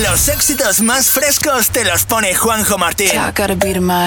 Los 0.00 0.28
éxitos 0.28 0.80
más 0.80 1.10
frescos 1.10 1.68
te 1.68 1.84
los 1.84 2.06
pone 2.06 2.34
Juanjo 2.34 2.78
Martín. 2.78 3.10
Can't 3.10 3.34
talk, 3.34 3.36
got 3.36 3.50
a 3.50 3.56
beat 3.56 3.76
in 3.76 3.84
my 3.84 4.00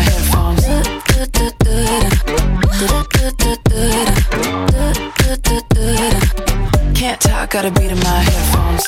headphones. 0.00 0.64
Can't 6.94 7.20
talk, 7.20 7.50
got 7.50 7.64
a 7.64 7.72
beat 7.72 7.90
in 7.90 7.98
my 7.98 8.20
headphones. 8.20 8.84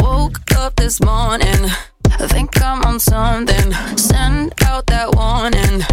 Woke 0.00 0.40
up 0.56 0.74
this 0.74 1.00
morning, 1.00 1.70
I 2.18 2.26
think 2.26 2.60
I'm 2.60 2.82
on 2.82 2.98
something. 2.98 3.72
Send 3.96 4.52
out 4.66 4.86
that 4.86 5.14
warning, 5.14 5.84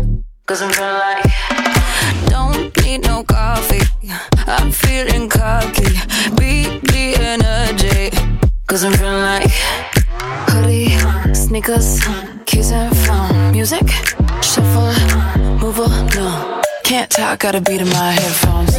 cause 0.49 0.63
I'm 0.63 0.71
feeling 0.71 0.93
like. 0.93 1.23
Don't 2.25 2.75
need 2.83 3.05
no 3.05 3.23
coffee, 3.23 3.85
I'm 4.47 4.71
feeling 4.71 5.29
cocky. 5.29 5.93
Beat 6.39 6.81
the 6.89 7.13
energy, 7.21 8.09
cause 8.65 8.83
I'm 8.83 8.93
feeling 8.93 9.21
like. 9.21 9.47
Hoodie, 10.49 10.97
sneakers, 11.35 12.01
keys 12.47 12.71
and 12.71 12.97
phone. 12.97 13.51
Music, 13.51 13.87
shuffle, 14.41 14.91
move 15.61 15.77
along. 15.77 16.63
Can't 16.83 17.11
talk, 17.11 17.41
got 17.41 17.53
a 17.53 17.61
beat 17.61 17.81
in 17.81 17.89
my 17.89 18.11
headphones. 18.13 18.75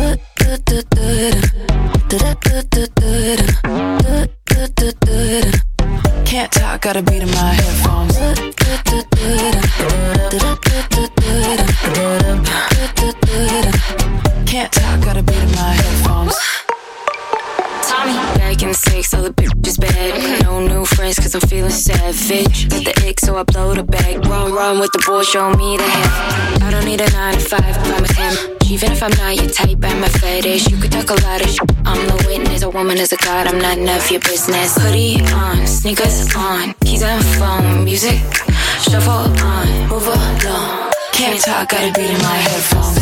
Can't 6.25 6.53
talk, 6.53 6.81
got 6.81 6.97
a 6.97 7.03
beat 7.03 7.23
in 7.23 7.31
my 7.31 7.53
headphones. 7.53 7.91
Can't 14.47 14.71
talk, 14.71 15.01
got 15.01 15.17
a 15.17 15.23
beat 15.23 15.37
in 15.37 15.51
my 15.51 15.73
headphones. 15.75 16.37
Tommy. 17.89 18.13
Back 18.39 18.63
in 18.63 18.73
six, 18.73 19.13
all 19.15 19.23
the 19.23 19.31
bitches 19.31 19.81
bad. 19.81 20.45
No 20.45 20.61
new 20.65 20.85
friends, 20.85 21.19
cause 21.19 21.35
I'm 21.35 21.41
feeling 21.41 21.71
savage. 21.71 22.69
Got 22.69 22.85
the 22.85 23.09
ick, 23.09 23.19
so 23.19 23.37
I 23.37 23.43
blow 23.43 23.75
the 23.75 23.83
bag. 23.83 24.25
Run, 24.27 24.53
run 24.53 24.79
with 24.79 24.93
the 24.93 25.03
boy, 25.05 25.25
show 25.25 25.51
me 25.55 25.77
the 25.77 25.83
head. 25.83 26.63
I 26.63 26.71
don't 26.71 26.85
need 26.85 27.01
a 27.01 27.11
nine 27.11 27.35
to 27.35 27.41
five, 27.41 27.65
I'm 27.65 28.05
a 28.05 28.13
him. 28.13 28.57
Even 28.71 28.93
if 28.93 29.03
I'm 29.03 29.11
not 29.19 29.35
your 29.35 29.51
type, 29.51 29.79
I'm 29.83 30.05
a 30.05 30.09
fetish. 30.09 30.71
You 30.71 30.77
could 30.77 30.93
talk 30.93 31.11
a 31.11 31.15
lot 31.27 31.43
of 31.43 31.51
shit. 31.51 31.69
I'm 31.85 32.07
the 32.07 32.25
witness, 32.29 32.63
a 32.63 32.71
woman 32.71 32.97
is 32.99 33.13
a 33.13 33.17
god, 33.17 33.49
I'm 33.49 33.59
not 33.59 33.77
enough 33.77 34.09
your 34.09 34.21
business. 34.21 34.77
Hoodie 34.77 35.21
on, 35.35 35.67
sneakers 35.67 36.33
on, 36.37 36.75
keys 36.85 37.03
and 37.03 37.25
phone, 37.41 37.85
music. 37.85 38.21
Shuffle 38.87 39.35
on, 39.43 39.89
move 39.89 40.07
along. 40.07 40.90
Can't 41.21 41.39
talk, 41.39 41.69
got 41.69 41.83
a 41.83 41.93
beat 41.93 42.09
in 42.09 42.19
my 42.23 42.37
headphones. 42.49 42.99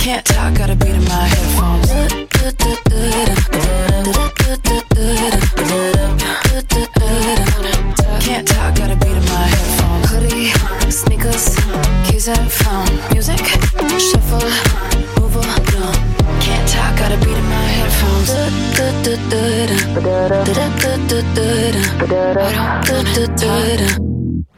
Can't 0.00 0.24
talk, 0.26 0.54
got 0.58 0.70
a 0.70 0.74
beat 0.74 0.96
in 0.96 1.04
my 1.04 1.28
headphones. 1.30 1.90
Can't 8.20 8.48
talk, 8.48 8.74
got 8.74 8.90
a 8.90 8.96
beat 8.96 9.16
in 9.16 9.24
my 9.26 9.46
headphones. 9.46 10.10
Hoodie, 10.10 10.50
sneakers, 10.90 11.54
keys 12.04 12.26
and 12.26 12.50
phone. 12.50 12.98
Music, 13.12 13.38
shuffle, 14.00 14.50
move 15.20 15.36
along. 15.36 15.94
Can't 16.40 16.68
talk, 16.68 16.98
got 16.98 17.12
a 17.12 17.16
beat 17.24 17.36
in 17.36 17.44
my 17.44 17.66
headphones. 17.78 18.56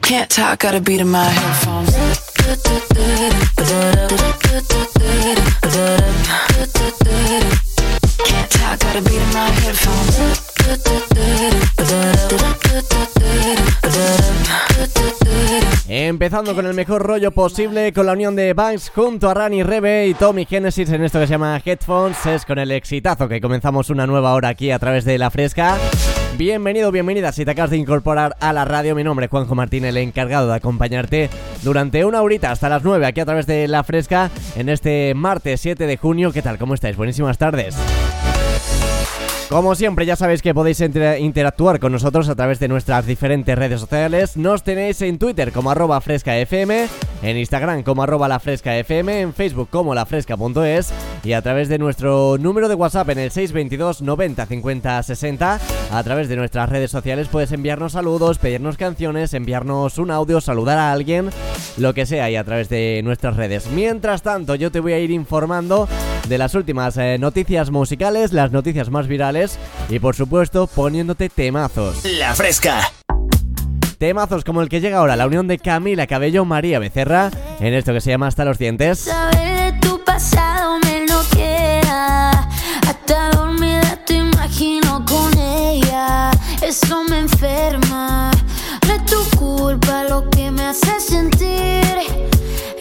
Can't 0.01 0.29
talk, 0.31 0.59
got 0.59 0.73
a 0.73 0.81
beat 0.81 1.05
my 1.05 1.23
headphones. 1.23 1.95
Empezando 15.87 16.55
con 16.55 16.65
el 16.65 16.73
mejor 16.73 17.03
rollo 17.03 17.31
posible 17.31 17.93
con 17.93 18.07
la 18.07 18.13
unión 18.13 18.35
de 18.35 18.53
Banks 18.53 18.91
junto 18.93 19.29
a 19.29 19.35
Rani 19.35 19.61
Rebe 19.61 20.07
y 20.07 20.15
Tommy 20.15 20.45
Genesis 20.45 20.89
en 20.89 21.03
esto 21.03 21.19
que 21.19 21.27
se 21.27 21.31
llama 21.31 21.61
Headphones. 21.63 22.25
Es 22.25 22.45
con 22.45 22.57
el 22.57 22.71
exitazo 22.71 23.27
que 23.27 23.39
comenzamos 23.39 23.91
una 23.91 24.07
nueva 24.07 24.33
hora 24.33 24.49
aquí 24.49 24.71
a 24.71 24.79
través 24.79 25.05
de 25.05 25.19
La 25.19 25.29
Fresca. 25.29 25.77
Bienvenido, 26.39 26.89
bienvenida 26.93 27.33
si 27.33 27.43
te 27.43 27.51
acabas 27.51 27.71
de 27.71 27.75
incorporar 27.75 28.37
a 28.39 28.53
la 28.53 28.63
radio. 28.63 28.95
Mi 28.95 29.03
nombre 29.03 29.25
es 29.25 29.29
Juanjo 29.29 29.55
Martín, 29.55 29.83
el 29.83 29.97
encargado 29.97 30.47
de 30.47 30.55
acompañarte 30.55 31.29
durante 31.63 32.05
una 32.05 32.21
horita 32.21 32.49
hasta 32.49 32.69
las 32.69 32.81
9 32.81 33.05
aquí 33.05 33.19
a 33.19 33.25
través 33.25 33.45
de 33.45 33.67
La 33.67 33.83
Fresca 33.83 34.31
en 34.55 34.69
este 34.69 35.13
martes 35.15 35.59
7 35.59 35.85
de 35.85 35.97
junio. 35.97 36.31
¿Qué 36.31 36.41
tal? 36.41 36.57
¿Cómo 36.57 36.75
estáis? 36.75 36.95
Buenísimas 36.95 37.37
tardes. 37.37 37.75
Como 39.49 39.73
siempre, 39.73 40.05
ya 40.05 40.15
sabéis 40.15 40.43
que 40.43 40.53
podéis 40.53 40.79
interactuar 40.79 41.79
con 41.79 41.91
nosotros 41.91 42.29
a 42.29 42.35
través 42.35 42.59
de 42.59 42.67
nuestras 42.67 43.07
diferentes 43.07 43.57
redes 43.57 43.81
sociales. 43.81 44.37
Nos 44.37 44.61
tenéis 44.61 45.01
en 45.01 45.17
Twitter 45.17 45.51
como 45.51 45.71
arroba 45.71 45.99
frescafm, 46.01 46.87
en 47.23 47.37
Instagram 47.37 47.81
como 47.81 48.03
arroba 48.03 48.27
lafrescafm, 48.27 49.09
en 49.09 49.33
Facebook 49.33 49.69
como 49.71 49.95
lafresca.es 49.95 50.93
y 51.23 51.33
a 51.33 51.41
través 51.41 51.67
de 51.67 51.79
nuestro 51.79 52.37
número 52.37 52.69
de 52.69 52.75
WhatsApp 52.75 53.09
en 53.09 53.17
el 53.17 53.31
622 53.31 54.03
90 54.03 54.45
50 54.45 55.01
60. 55.01 55.59
A 55.93 56.03
través 56.03 56.29
de 56.29 56.35
nuestras 56.35 56.69
redes 56.69 56.91
sociales 56.91 57.27
puedes 57.27 57.51
enviarnos 57.51 57.93
saludos, 57.93 58.37
pedirnos 58.37 58.77
canciones, 58.77 59.33
enviarnos 59.33 59.97
un 59.97 60.11
audio, 60.11 60.41
saludar 60.41 60.77
a 60.77 60.91
alguien, 60.91 61.31
lo 61.77 61.95
que 61.95 62.05
sea 62.05 62.29
y 62.29 62.35
a 62.35 62.43
través 62.43 62.69
de 62.69 63.01
nuestras 63.03 63.35
redes. 63.35 63.65
Mientras 63.71 64.21
tanto, 64.21 64.53
yo 64.53 64.71
te 64.71 64.79
voy 64.79 64.93
a 64.93 64.99
ir 64.99 65.09
informando 65.09 65.87
de 66.27 66.37
las 66.37 66.55
últimas 66.55 66.97
eh, 66.97 67.17
noticias 67.19 67.71
musicales, 67.71 68.33
las 68.33 68.51
noticias 68.51 68.89
más 68.89 69.07
virales 69.07 69.57
y 69.89 69.99
por 69.99 70.15
supuesto 70.15 70.67
poniéndote 70.67 71.29
temazos. 71.29 72.03
La 72.05 72.35
fresca. 72.35 72.91
Temazos 73.97 74.45
como 74.45 74.61
el 74.61 74.69
que 74.69 74.79
llega 74.79 74.99
ahora, 74.99 75.15
la 75.15 75.27
unión 75.27 75.47
de 75.47 75.59
Camila 75.59 76.07
Cabello 76.07 76.45
María 76.45 76.79
Becerra, 76.79 77.31
en 77.59 77.73
esto 77.73 77.93
que 77.93 77.99
se 77.99 78.11
llama 78.11 78.27
Hasta 78.27 78.45
los 78.45 78.57
dientes. 78.57 78.99
Saber 78.99 79.59
de 79.73 79.79
tu 79.79 80.03
pasado 80.03 80.79
me 80.85 81.05
lo 81.05 81.21
quiera. 81.31 82.31
Hasta 82.87 83.29
dormida 83.31 83.99
te 84.05 84.15
imagino 84.15 85.03
con 85.05 85.37
ella. 85.37 86.31
Eso 86.61 87.03
me 87.09 87.19
enferma. 87.19 88.31
No 88.87 88.93
es 88.93 89.05
tu 89.05 89.37
culpa 89.37 90.05
lo 90.05 90.29
que 90.29 90.49
me 90.49 90.63
hace 90.63 90.99
sentir. 90.99 91.83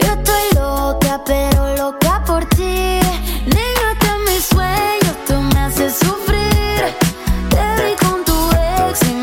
Yo 0.01 0.13
estoy 0.13 0.45
loca, 0.55 1.23
pero 1.27 1.77
loca 1.77 2.23
por 2.25 2.45
ti. 2.51 3.08
Sueños, 4.51 5.17
tú 5.27 5.35
me 5.55 5.61
haces 5.61 5.99
sufrir. 5.99 6.81
Te 7.51 7.85
vi 7.85 7.97
con 7.97 8.25
tu 8.25 8.51
ex 8.53 9.03
y 9.09 9.15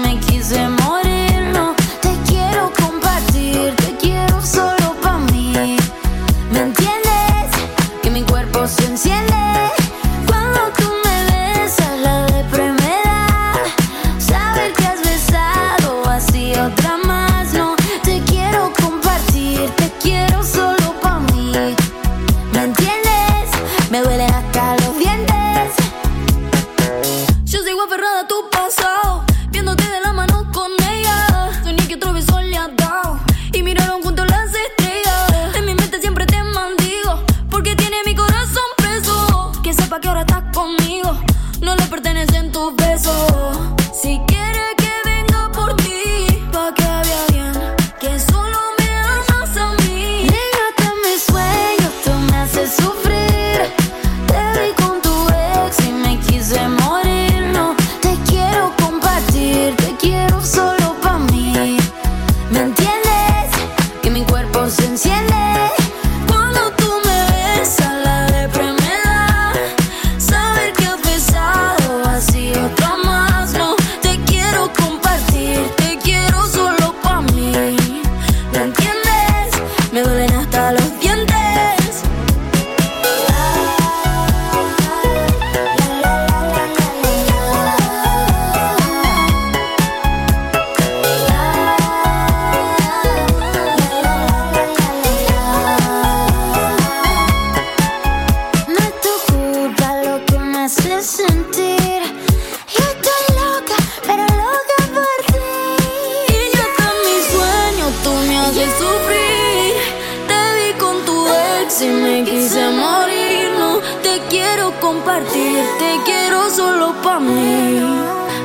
si 111.86 111.92
me 111.92 112.24
quise 112.24 112.64
morir, 112.72 113.52
no 113.60 113.80
te 114.02 114.20
quiero 114.30 114.72
compartir, 114.80 115.60
te 115.78 115.92
quiero 116.04 116.50
solo 116.50 116.94
pa' 117.04 117.20
mí. 117.20 117.80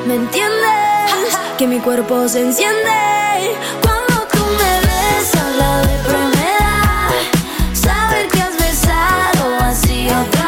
¿Me 0.07 0.15
entiendes? 0.17 1.39
Que 1.57 1.67
mi 1.67 1.79
cuerpo 1.79 2.29
se 2.29 2.41
enciende 2.43 2.99
cuando 3.85 4.17
tú 4.35 4.43
me 4.61 4.73
besas, 4.89 5.51
la 5.63 5.73
depresión 5.91 6.31
me 6.37 6.51
da. 6.61 6.77
Saber 7.73 8.29
que 8.29 8.43
has 8.43 8.57
besado 8.59 9.45
así 9.71 10.09
a 10.11 10.40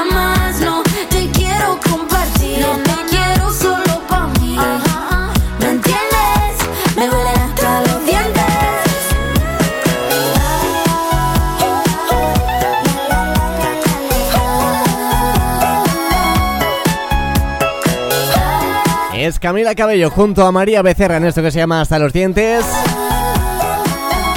Camila 19.43 19.75
Cabello 19.75 20.09
junto 20.09 20.47
a 20.47 20.53
María 20.53 20.83
Becerra 20.83 21.17
en 21.17 21.25
esto 21.25 21.43
que 21.43 21.51
se 21.51 21.59
llama 21.59 21.81
Hasta 21.81 21.99
los 21.99 22.13
dientes. 22.13 22.65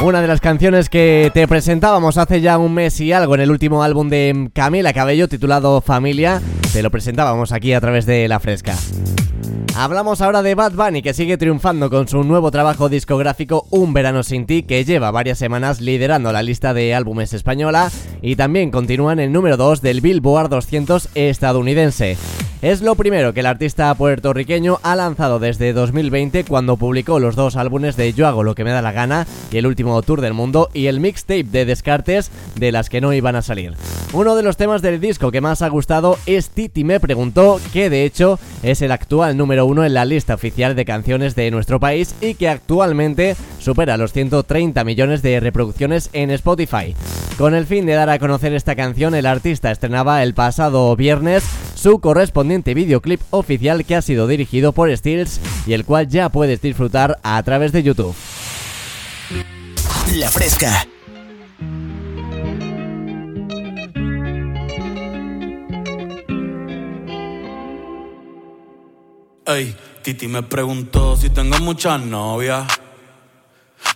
Una 0.04 0.20
de 0.20 0.28
las 0.28 0.42
canciones 0.42 0.90
que 0.90 1.30
te 1.32 1.48
presentábamos 1.48 2.18
hace 2.18 2.42
ya 2.42 2.58
un 2.58 2.74
mes 2.74 3.00
y 3.00 3.12
algo 3.14 3.36
en 3.36 3.42
el 3.42 3.52
último 3.52 3.84
álbum 3.84 4.10
de 4.10 4.50
Camila 4.52 4.94
Cabello 4.94 5.28
titulado 5.28 5.80
Familia, 5.82 6.42
te 6.74 6.82
lo 6.82 6.90
presentábamos 6.90 7.52
aquí 7.52 7.74
a 7.74 7.82
través 7.82 8.08
de 8.08 8.28
La 8.28 8.40
Fresca. 8.40 8.76
Hablamos 9.78 10.22
ahora 10.22 10.42
de 10.42 10.56
Bad 10.56 10.72
Bunny 10.72 11.04
que 11.04 11.14
sigue 11.14 11.38
triunfando 11.38 11.92
con 11.92 12.08
su 12.08 12.24
nuevo 12.24 12.50
trabajo 12.50 12.90
discográfico 12.90 13.68
Un 13.70 13.94
Verano 13.94 14.24
Sin 14.24 14.48
Ti 14.48 14.64
que 14.64 14.86
lleva 14.86 15.12
varias 15.12 15.38
semanas 15.38 15.82
liderando 15.82 16.32
la 16.32 16.42
lista 16.42 16.74
de 16.74 16.96
álbumes 16.96 17.32
española 17.34 17.92
y 18.24 18.38
también 18.38 18.72
continúa 18.72 19.14
en 19.14 19.20
el 19.20 19.32
número 19.32 19.56
2 19.56 19.84
del 19.84 20.02
Billboard 20.02 20.50
200 20.50 21.10
estadounidense. 21.14 22.18
Es 22.66 22.82
lo 22.82 22.96
primero 22.96 23.32
que 23.32 23.42
el 23.42 23.46
artista 23.46 23.94
puertorriqueño 23.94 24.80
ha 24.82 24.96
lanzado 24.96 25.38
desde 25.38 25.72
2020 25.72 26.46
cuando 26.46 26.78
publicó 26.78 27.20
los 27.20 27.36
dos 27.36 27.58
álbumes 27.58 27.96
de 27.96 28.12
Yo 28.14 28.26
hago 28.26 28.42
lo 28.42 28.56
que 28.56 28.64
me 28.64 28.72
da 28.72 28.82
la 28.82 28.92
gana 28.92 29.28
y 29.52 29.58
el 29.58 29.68
último 29.68 30.02
tour 30.02 30.20
del 30.20 30.34
mundo 30.34 30.72
y 30.74 30.88
el 30.88 31.00
mixtape 31.00 31.44
de 31.44 31.66
Descartes 31.66 32.32
de 32.56 32.72
las 32.72 32.90
que 32.90 33.02
no 33.02 33.14
iban 33.14 33.36
a 33.36 33.44
salir. 33.44 33.76
Uno 34.14 34.36
de 34.36 34.42
los 34.42 34.58
temas 34.58 34.82
del 34.82 35.00
disco 35.00 35.30
que 35.30 35.42
más 35.42 35.62
ha 35.62 35.68
gustado 35.68 36.18
es 36.26 36.50
Titi 36.50 36.84
me 36.84 37.00
preguntó, 37.00 37.62
que 37.72 37.92
de 37.92 38.04
hecho 38.04 38.40
es 38.64 38.82
el 38.82 38.92
actual 38.92 39.38
número 39.38 39.68
uno 39.68 39.86
en 39.86 39.94
la 39.94 40.04
lista 40.04 40.34
oficial 40.34 40.76
de 40.76 40.86
canciones 40.86 41.36
de 41.36 41.52
nuestro 41.52 41.80
país 41.80 42.16
y 42.20 42.34
que 42.34 42.50
actualmente 42.50 43.36
supera 43.60 43.96
los 43.96 44.12
130 44.12 44.84
millones 44.84 45.22
de 45.22 45.40
reproducciones 45.40 46.10
en 46.14 46.32
Spotify. 46.32 46.96
Con 47.38 47.54
el 47.54 47.68
fin 47.68 47.86
de 47.86 47.94
dar 47.94 48.10
a 48.10 48.18
conocer 48.18 48.56
esta 48.56 48.76
canción, 48.76 49.14
el 49.14 49.28
artista 49.28 49.70
estrenaba 49.70 50.24
el 50.24 50.34
pasado 50.34 50.96
viernes 50.96 51.44
su 51.86 52.00
correspondiente 52.00 52.74
videoclip 52.74 53.22
oficial 53.30 53.86
que 53.86 53.96
ha 53.96 54.02
sido 54.02 54.26
dirigido 54.26 54.72
por 54.72 54.90
Stills 54.98 55.40
y 55.68 55.74
el 55.74 55.86
cual 55.86 56.08
ya 56.08 56.30
puedes 56.30 56.60
disfrutar 56.60 57.20
a 57.22 57.44
través 57.44 57.74
de 57.74 57.84
YouTube. 57.84 58.16
La 60.16 60.32
fresca. 60.32 60.88
Ey, 69.46 69.76
Titi 70.02 70.28
me 70.28 70.42
preguntó 70.42 71.16
si 71.16 71.30
tengo 71.30 71.60
muchas 71.60 72.02
novias. 72.02 72.66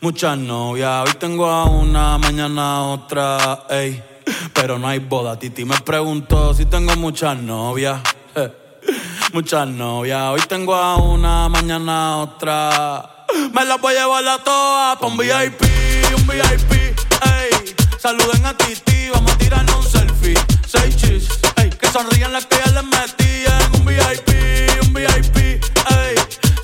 Muchas 0.01 0.37
novias, 0.37 1.09
hoy 1.09 1.15
tengo 1.19 1.47
a 1.47 1.65
una, 1.65 2.19
mañana 2.19 2.75
a 2.75 2.83
otra, 2.83 3.65
ey. 3.71 4.08
Pero 4.61 4.77
no 4.77 4.89
hay 4.89 4.99
boda, 4.99 5.39
Titi 5.39 5.63
me 5.63 5.79
preguntó 5.79 6.53
si 6.53 6.65
tengo 6.65 6.93
muchas 6.97 7.37
novias. 7.37 8.01
Muchas 9.33 9.67
novias, 9.67 10.21
hoy 10.31 10.41
tengo 10.49 10.75
a 10.75 10.97
una, 10.97 11.47
mañana 11.47 12.09
a 12.09 12.17
otra. 12.17 13.25
Me 13.53 13.63
las 13.63 13.79
voy 13.79 13.95
a 13.95 14.01
llevar 14.01 14.27
a 14.27 14.43
todas 14.43 14.97
pa' 14.97 15.07
un 15.07 15.15
VIP, 15.15 15.61
un 16.13 16.27
VIP, 16.27 16.71
ey. 16.73 17.75
Saluden 17.97 18.45
a 18.45 18.57
Titi, 18.57 19.09
vamos 19.13 19.31
a 19.31 19.37
tirarnos 19.37 19.75
un 19.77 19.91
selfie. 19.91 20.33
Seis 20.67 20.97
chis, 20.97 21.29
ey. 21.55 21.69
Que 21.69 21.87
sonrían 21.87 22.33
las 22.33 22.45
que 22.45 22.57
ya 22.57 22.71
les 22.71 22.83
metí 22.83 23.45
en 23.45 23.79
un 23.79 23.85
VIP, 23.85 24.29
un 24.83 24.93
VIP, 24.93 25.37
ey. 25.37 26.18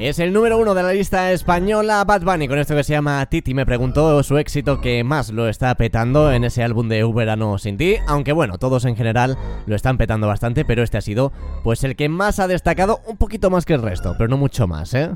Es 0.00 0.18
el 0.18 0.32
número 0.32 0.56
uno 0.56 0.72
de 0.72 0.82
la 0.82 0.94
lista 0.94 1.30
española 1.30 2.02
Bad 2.04 2.22
Bunny 2.22 2.48
con 2.48 2.58
esto 2.58 2.74
que 2.74 2.82
se 2.84 2.94
llama 2.94 3.26
Titi. 3.26 3.52
Me 3.52 3.66
preguntó 3.66 4.22
su 4.22 4.38
éxito 4.38 4.80
que 4.80 5.04
más 5.04 5.28
lo 5.28 5.46
está 5.46 5.74
petando 5.74 6.32
en 6.32 6.42
ese 6.42 6.62
álbum 6.62 6.88
de 6.88 7.04
Un 7.04 7.14
verano 7.14 7.58
sin 7.58 7.76
ti. 7.76 7.96
Aunque 8.06 8.32
bueno, 8.32 8.56
todos 8.56 8.86
en 8.86 8.96
general 8.96 9.36
lo 9.66 9.76
están 9.76 9.98
petando 9.98 10.26
bastante, 10.26 10.64
pero 10.64 10.82
este 10.82 10.96
ha 10.96 11.02
sido 11.02 11.32
pues 11.62 11.84
el 11.84 11.96
que 11.96 12.08
más 12.08 12.40
ha 12.40 12.48
destacado 12.48 13.00
un 13.06 13.18
poquito 13.18 13.50
más 13.50 13.66
que 13.66 13.74
el 13.74 13.82
resto, 13.82 14.14
pero 14.16 14.30
no 14.30 14.38
mucho 14.38 14.66
más, 14.66 14.94
¿eh? 14.94 15.10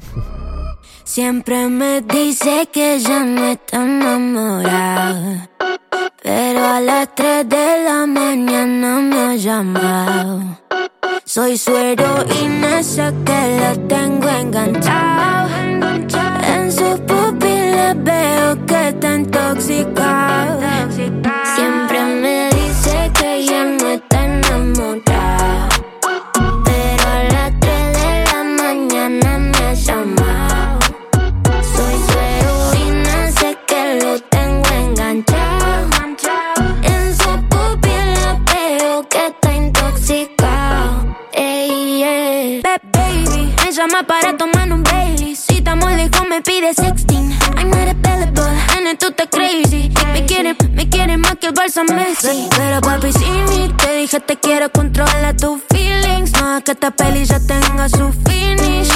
Siempre 1.04 1.66
me 1.68 2.02
dice 2.02 2.68
que 2.70 2.98
ya 2.98 3.24
no 3.24 3.46
está 3.46 3.86
enamorada. 3.86 5.48
Pero 6.22 6.62
a 6.62 6.80
las 6.82 7.14
3 7.14 7.48
de 7.48 7.84
la 7.84 8.06
mañana 8.06 9.00
me 9.00 9.16
ha 9.16 9.36
llamado. 9.36 10.58
Soy 11.26 11.56
su 11.56 11.74
heroína, 11.74 12.80
esa 12.80 13.10
que 13.24 13.58
la 13.58 13.74
tengo 13.88 14.28
enganchado. 14.28 15.48
En 16.46 16.70
sus 16.70 17.00
pupilas 17.00 17.96
veo 18.04 18.66
que 18.66 18.88
está 18.88 19.14
intoxicado. 19.14 20.60
Siempre 21.56 22.04
me 22.04 22.50
dice 22.50 23.10
que 23.18 23.46
ya 23.46 23.64
no 23.64 23.88
me 43.86 43.90
llama 43.90 44.06
para 44.06 44.36
tomar 44.36 44.72
un 44.72 44.82
Bailey. 44.82 45.36
Si 45.36 45.56
estamos 45.56 45.90
lejos 45.92 46.26
me 46.28 46.40
pide 46.42 46.72
sexting. 46.74 47.30
I'm 47.56 47.70
not 47.70 47.88
available, 47.88 48.48
and 48.76 48.98
tú 48.98 49.08
estás 49.08 49.28
crazy. 49.30 49.90
Me 50.12 50.24
quiere, 50.26 50.56
me 50.72 50.88
quiere 50.88 51.16
más 51.16 51.36
que 51.36 51.48
el 51.48 51.54
Barça 51.54 51.82
Messi. 51.84 52.48
Pero 52.56 52.80
papi, 52.80 53.12
si 53.12 53.24
ni 53.24 53.68
te 53.74 53.96
dije 53.96 54.20
te 54.20 54.36
quiero 54.36 54.70
controlar 54.70 55.36
tus 55.36 55.60
feelings. 55.70 56.32
No 56.40 56.58
es 56.58 56.64
que 56.64 56.72
esta 56.72 56.90
peli 56.90 57.24
ya 57.24 57.40
tenga 57.40 57.88
su 57.88 58.12
finish. 58.12 58.93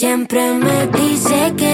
Siempre 0.00 0.54
me 0.54 0.86
dice 0.86 1.52
que 1.58 1.69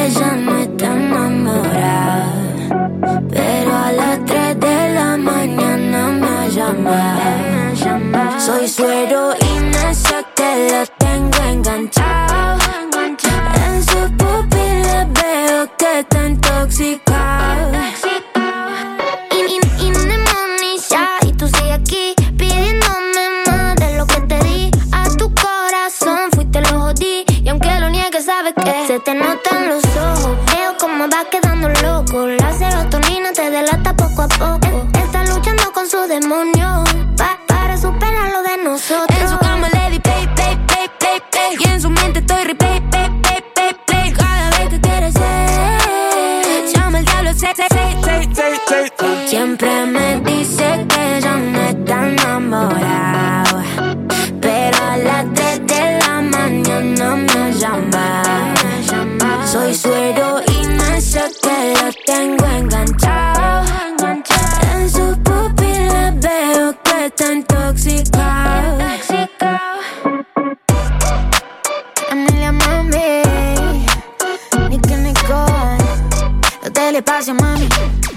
mami. 77.35 77.69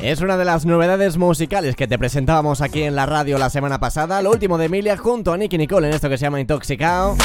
Es 0.01 0.21
una 0.21 0.37
de 0.37 0.45
las 0.45 0.65
novedades 0.65 1.17
musicales 1.17 1.75
que 1.75 1.87
te 1.87 1.97
presentábamos 1.97 2.61
aquí 2.61 2.83
en 2.83 2.95
la 2.95 3.05
radio 3.05 3.37
la 3.37 3.49
semana 3.49 3.79
pasada. 3.79 4.21
Lo 4.21 4.31
último 4.31 4.57
de 4.57 4.65
Emilia 4.65 4.95
junto 4.95 5.33
a 5.33 5.37
Nicky 5.37 5.57
Nicole 5.57 5.87
en 5.87 5.93
esto 5.93 6.07
que 6.09 6.17
se 6.17 6.23
llama 6.23 6.39
Intoxicado. 6.39 7.17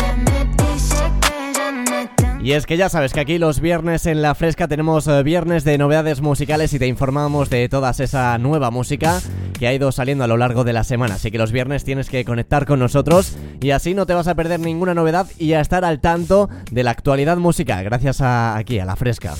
Y 2.43 2.53
es 2.53 2.67
que 2.67 2.77
ya 2.77 2.91
sabes 2.91 3.13
que 3.15 3.21
aquí 3.21 3.39
los 3.39 3.61
viernes 3.61 4.05
en 4.05 4.21
La 4.21 4.35
Fresca 4.35 4.69
tenemos 4.69 5.07
eh, 5.07 5.23
viernes 5.23 5.65
de 5.65 5.79
novedades 5.79 6.21
musicales 6.21 6.75
y 6.75 6.79
te 6.79 6.87
informamos 6.87 7.49
de 7.49 7.69
toda 7.71 7.91
esa 7.91 8.37
nueva 8.37 8.71
música 8.71 9.23
que 9.59 9.67
ha 9.67 9.73
ido 9.73 9.93
saliendo 9.93 10.25
a 10.25 10.27
lo 10.27 10.37
largo 10.37 10.63
de 10.63 10.75
la 10.75 10.85
semana. 10.85 11.15
Así 11.15 11.31
que 11.31 11.39
los 11.39 11.53
viernes 11.53 11.85
tienes 11.85 12.11
que 12.11 12.25
conectar 12.25 12.67
con 12.67 12.81
nosotros 12.81 13.37
y 13.63 13.71
así 13.71 13.95
no 13.95 14.05
te 14.05 14.13
vas 14.13 14.29
a 14.29 14.35
perder 14.35 14.61
ninguna 14.61 14.93
novedad 14.93 15.27
y 15.39 15.55
a 15.55 15.61
estar 15.61 15.87
al 15.87 16.01
tanto 16.01 16.51
de 16.71 16.83
la 16.83 16.91
actualidad 16.91 17.39
musical 17.39 17.83
gracias 17.85 18.21
a 18.21 18.57
aquí, 18.57 18.79
a 18.79 18.85
La 18.85 18.97
Fresca. 18.97 19.35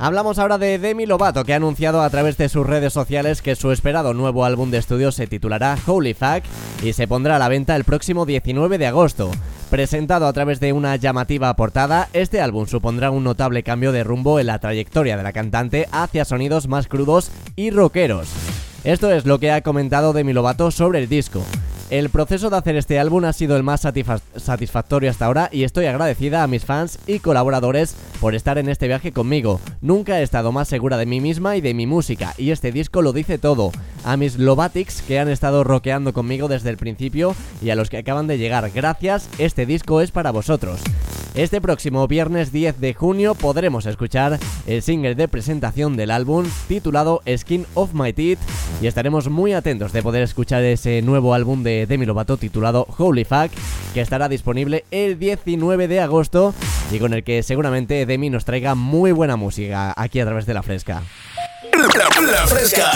Hablamos 0.00 0.38
ahora 0.38 0.58
de 0.58 0.78
Demi 0.78 1.06
Lovato, 1.06 1.44
que 1.44 1.54
ha 1.54 1.56
anunciado 1.56 2.02
a 2.02 2.10
través 2.10 2.38
de 2.38 2.48
sus 2.48 2.64
redes 2.64 2.92
sociales 2.92 3.42
que 3.42 3.56
su 3.56 3.72
esperado 3.72 4.14
nuevo 4.14 4.44
álbum 4.44 4.70
de 4.70 4.78
estudio 4.78 5.10
se 5.10 5.26
titulará 5.26 5.76
Holy 5.86 6.14
Fuck 6.14 6.44
y 6.84 6.92
se 6.92 7.08
pondrá 7.08 7.34
a 7.34 7.38
la 7.40 7.48
venta 7.48 7.74
el 7.74 7.82
próximo 7.82 8.24
19 8.24 8.78
de 8.78 8.86
agosto. 8.86 9.28
Presentado 9.70 10.28
a 10.28 10.32
través 10.32 10.60
de 10.60 10.72
una 10.72 10.94
llamativa 10.94 11.52
portada, 11.56 12.08
este 12.12 12.40
álbum 12.40 12.66
supondrá 12.68 13.10
un 13.10 13.24
notable 13.24 13.64
cambio 13.64 13.90
de 13.90 14.04
rumbo 14.04 14.38
en 14.38 14.46
la 14.46 14.60
trayectoria 14.60 15.16
de 15.16 15.24
la 15.24 15.32
cantante 15.32 15.88
hacia 15.90 16.24
sonidos 16.24 16.68
más 16.68 16.86
crudos 16.86 17.32
y 17.56 17.70
rockeros. 17.70 18.28
Esto 18.84 19.10
es 19.10 19.26
lo 19.26 19.40
que 19.40 19.50
ha 19.50 19.62
comentado 19.62 20.12
Demi 20.12 20.32
Lovato 20.32 20.70
sobre 20.70 21.00
el 21.00 21.08
disco. 21.08 21.42
El 21.90 22.10
proceso 22.10 22.50
de 22.50 22.56
hacer 22.58 22.76
este 22.76 22.98
álbum 22.98 23.24
ha 23.24 23.32
sido 23.32 23.56
el 23.56 23.62
más 23.62 23.82
satisfa- 23.82 24.20
satisfactorio 24.36 25.08
hasta 25.08 25.24
ahora 25.24 25.48
y 25.50 25.64
estoy 25.64 25.86
agradecida 25.86 26.42
a 26.42 26.46
mis 26.46 26.66
fans 26.66 26.98
y 27.06 27.18
colaboradores 27.18 27.96
por 28.20 28.34
estar 28.34 28.58
en 28.58 28.68
este 28.68 28.88
viaje 28.88 29.10
conmigo. 29.10 29.58
Nunca 29.80 30.20
he 30.20 30.22
estado 30.22 30.52
más 30.52 30.68
segura 30.68 30.98
de 30.98 31.06
mí 31.06 31.22
misma 31.22 31.56
y 31.56 31.62
de 31.62 31.72
mi 31.72 31.86
música 31.86 32.34
y 32.36 32.50
este 32.50 32.72
disco 32.72 33.00
lo 33.00 33.14
dice 33.14 33.38
todo. 33.38 33.72
A 34.04 34.18
mis 34.18 34.38
Lovatics 34.38 35.00
que 35.00 35.18
han 35.18 35.30
estado 35.30 35.64
rockeando 35.64 36.12
conmigo 36.12 36.46
desde 36.46 36.68
el 36.68 36.76
principio 36.76 37.34
y 37.62 37.70
a 37.70 37.74
los 37.74 37.88
que 37.88 37.96
acaban 37.98 38.26
de 38.26 38.36
llegar, 38.36 38.70
gracias, 38.70 39.30
este 39.38 39.64
disco 39.64 40.02
es 40.02 40.10
para 40.10 40.30
vosotros. 40.30 40.80
Este 41.34 41.60
próximo 41.60 42.06
viernes 42.08 42.52
10 42.52 42.80
de 42.80 42.94
junio 42.94 43.34
podremos 43.34 43.86
escuchar 43.86 44.38
el 44.66 44.82
single 44.82 45.14
de 45.14 45.28
presentación 45.28 45.96
del 45.96 46.10
álbum 46.10 46.44
titulado 46.66 47.22
Skin 47.36 47.64
of 47.74 47.94
My 47.94 48.12
Teeth 48.12 48.40
y 48.82 48.88
estaremos 48.88 49.28
muy 49.28 49.52
atentos 49.52 49.92
de 49.92 50.02
poder 50.02 50.22
escuchar 50.22 50.64
ese 50.64 51.00
nuevo 51.02 51.34
álbum 51.34 51.62
de 51.62 51.77
Demi 51.86 52.06
Lovato 52.06 52.36
titulado 52.36 52.86
Holy 52.96 53.24
Fuck 53.24 53.52
que 53.94 54.00
estará 54.00 54.28
disponible 54.28 54.84
el 54.90 55.18
19 55.18 55.88
de 55.88 56.00
agosto 56.00 56.54
y 56.90 56.98
con 56.98 57.12
el 57.14 57.24
que 57.24 57.42
seguramente 57.42 58.06
Demi 58.06 58.30
nos 58.30 58.44
traiga 58.44 58.74
muy 58.74 59.12
buena 59.12 59.36
música 59.36 59.92
aquí 59.96 60.20
a 60.20 60.24
través 60.24 60.46
de 60.46 60.54
la 60.54 60.62
fresca. 60.62 61.02
La, 61.72 62.20
la 62.20 62.46
fresca. 62.46 62.92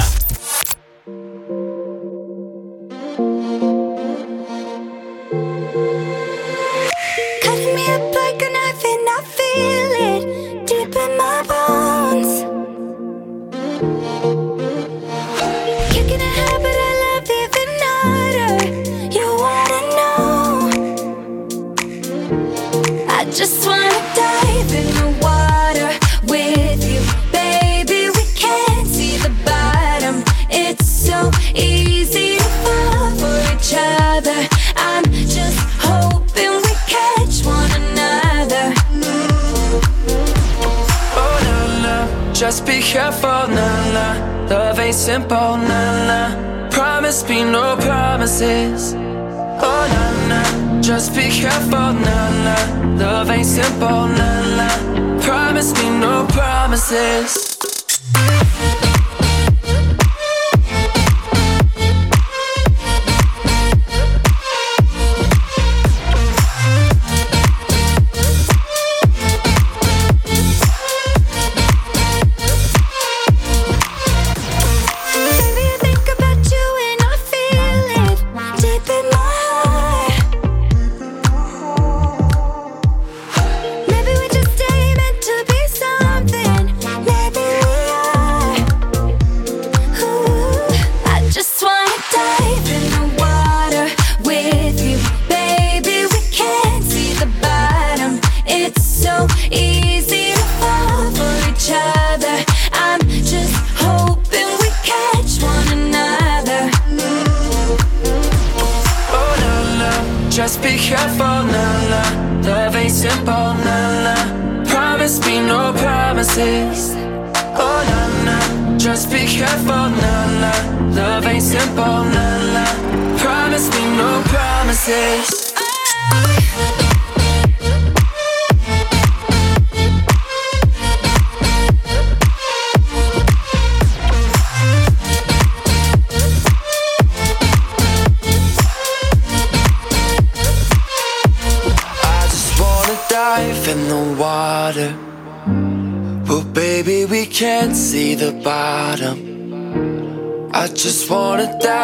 Simple, 44.93 45.57
nah, 45.57 46.07
nah. 46.07 46.69
Promise 46.71 47.27
me 47.29 47.45
no 47.45 47.77
promises. 47.77 48.95
Oh, 48.95 49.87
nah, 49.91 50.29
nah. 50.29 50.81
Just 50.83 51.15
be 51.17 51.31
careful, 51.31 51.95
nah, 51.95 52.45
nah. 52.45 52.99
Love 52.99 53.31
ain't 53.31 53.47
simple, 53.47 54.07
nah, 54.07 54.57
nah. 54.57 55.21
Promise 55.21 55.73
me 55.75 55.99
no 55.99 56.27
promises. 56.29 57.52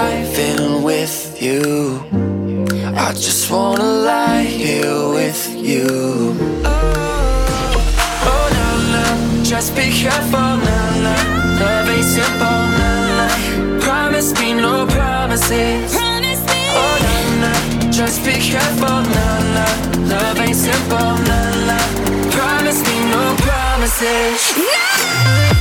driving 0.08 0.82
with 0.82 1.40
you. 1.42 2.00
I 2.96 3.12
just 3.12 3.50
wanna 3.50 3.82
lie 3.82 4.42
here 4.42 5.08
with 5.10 5.54
you. 5.54 5.86
Oh, 6.64 8.30
oh 8.32 8.46
no, 8.58 8.68
no, 8.94 9.44
just 9.44 9.74
be 9.76 9.90
careful, 9.90 10.50
no, 10.68 10.80
no. 11.06 11.16
Love 11.60 11.88
ain't 11.88 12.04
simple, 12.04 12.60
no, 12.80 12.92
no. 13.18 13.80
Promise 13.80 14.32
me 14.40 14.54
no 14.54 14.86
promises. 14.86 15.92
Promise 15.94 16.42
me. 16.52 16.62
Oh 16.82 16.94
no, 17.06 17.16
no, 17.44 17.90
just 17.90 18.24
be 18.24 18.32
careful, 18.32 18.98
no, 19.16 19.28
no. 19.56 19.66
Love 20.12 20.40
ain't 20.40 20.56
simple, 20.56 21.12
no, 21.30 21.40
no. 21.70 21.80
Promise 22.30 22.80
me 22.88 22.96
no 23.10 23.34
promises. 23.44 24.56
No. 24.56 25.57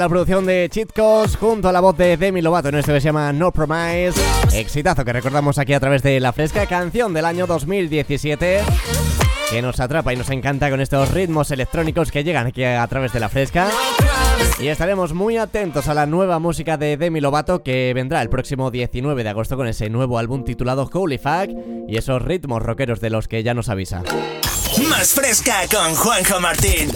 La 0.00 0.08
producción 0.08 0.46
de 0.46 0.66
Chitcos 0.70 1.36
junto 1.36 1.68
a 1.68 1.72
la 1.72 1.80
voz 1.80 1.94
de 1.94 2.16
Demi 2.16 2.40
Lovato 2.40 2.70
en 2.70 2.76
esto 2.76 2.94
que 2.94 3.02
se 3.02 3.08
llama 3.08 3.34
No 3.34 3.52
Promise. 3.52 4.18
Exitazo 4.54 5.04
que 5.04 5.12
recordamos 5.12 5.58
aquí 5.58 5.74
a 5.74 5.80
través 5.80 6.02
de 6.02 6.18
la 6.20 6.32
fresca 6.32 6.64
canción 6.64 7.12
del 7.12 7.26
año 7.26 7.46
2017 7.46 8.62
que 9.50 9.60
nos 9.60 9.78
atrapa 9.78 10.14
y 10.14 10.16
nos 10.16 10.30
encanta 10.30 10.70
con 10.70 10.80
estos 10.80 11.10
ritmos 11.10 11.50
electrónicos 11.50 12.10
que 12.10 12.24
llegan 12.24 12.46
aquí 12.46 12.64
a 12.64 12.86
través 12.86 13.12
de 13.12 13.20
la 13.20 13.28
fresca. 13.28 13.68
Y 14.58 14.68
estaremos 14.68 15.12
muy 15.12 15.36
atentos 15.36 15.86
a 15.86 15.92
la 15.92 16.06
nueva 16.06 16.38
música 16.38 16.78
de 16.78 16.96
Demi 16.96 17.20
Lovato 17.20 17.62
que 17.62 17.92
vendrá 17.94 18.22
el 18.22 18.30
próximo 18.30 18.70
19 18.70 19.22
de 19.22 19.28
agosto 19.28 19.58
con 19.58 19.66
ese 19.66 19.90
nuevo 19.90 20.18
álbum 20.18 20.44
titulado 20.44 20.88
Holy 20.90 21.18
Fuck 21.18 21.50
y 21.88 21.98
esos 21.98 22.22
ritmos 22.22 22.62
rockeros 22.62 23.02
de 23.02 23.10
los 23.10 23.28
que 23.28 23.42
ya 23.42 23.52
nos 23.52 23.68
avisa. 23.68 24.02
Más 24.88 25.12
fresca 25.12 25.66
con 25.70 25.94
Juanjo 25.94 26.40
Martín. 26.40 26.90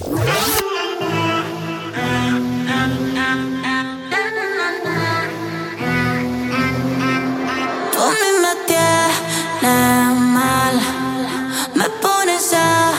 Mal, 9.64 10.74
me 11.74 11.88
pones 12.02 12.52
a 12.52 12.92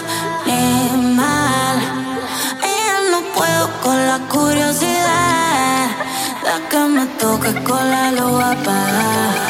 mal. 1.20 1.78
Y 2.62 2.72
ya 2.88 3.00
no 3.12 3.20
puedo 3.34 3.70
con 3.82 3.98
la 4.08 4.20
curiosidad. 4.30 5.90
La 6.44 6.70
que 6.70 6.80
me 6.80 7.06
toque 7.18 7.54
con 7.64 7.90
la 7.90 8.12
luz 8.12 8.44
apagada. 8.44 9.45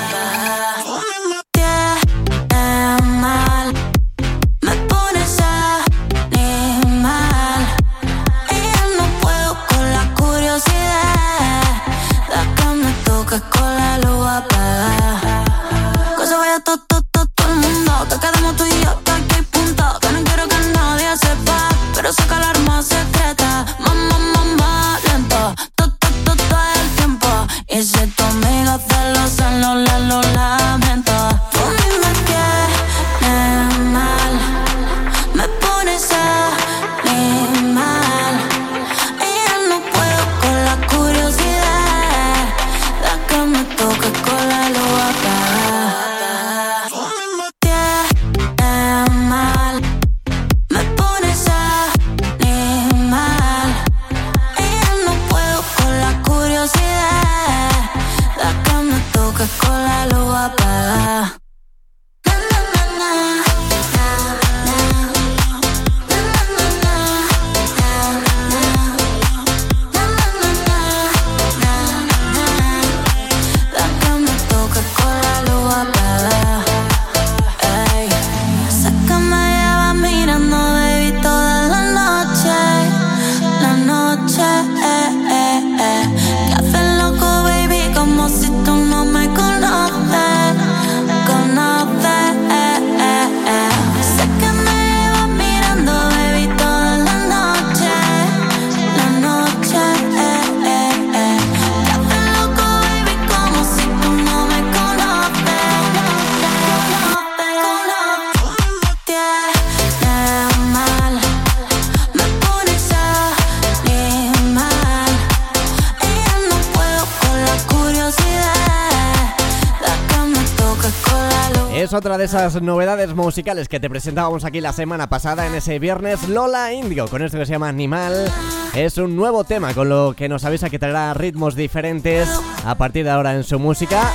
De 122.17 122.25
esas 122.25 122.61
novedades 122.61 123.13
musicales 123.13 123.67
que 123.67 123.79
te 123.79 123.89
presentábamos 123.89 124.45
aquí 124.45 124.61
la 124.61 124.71
semana 124.71 125.09
pasada 125.09 125.47
en 125.47 125.55
ese 125.55 125.79
viernes 125.79 126.29
Lola 126.29 126.71
Indio 126.71 127.07
con 127.07 127.21
esto 127.21 127.37
que 127.37 127.45
se 127.45 127.51
llama 127.51 127.67
Animal. 127.67 128.31
Es 128.73 128.97
un 128.97 129.15
nuevo 129.15 129.43
tema 129.43 129.73
con 129.73 129.89
lo 129.89 130.13
que 130.15 130.29
nos 130.29 130.45
avisa 130.45 130.69
que 130.69 130.79
traerá 130.79 131.13
ritmos 131.13 131.55
diferentes 131.55 132.29
a 132.65 132.75
partir 132.75 133.03
de 133.03 133.11
ahora 133.11 133.33
en 133.33 133.43
su 133.43 133.59
música. 133.59 134.11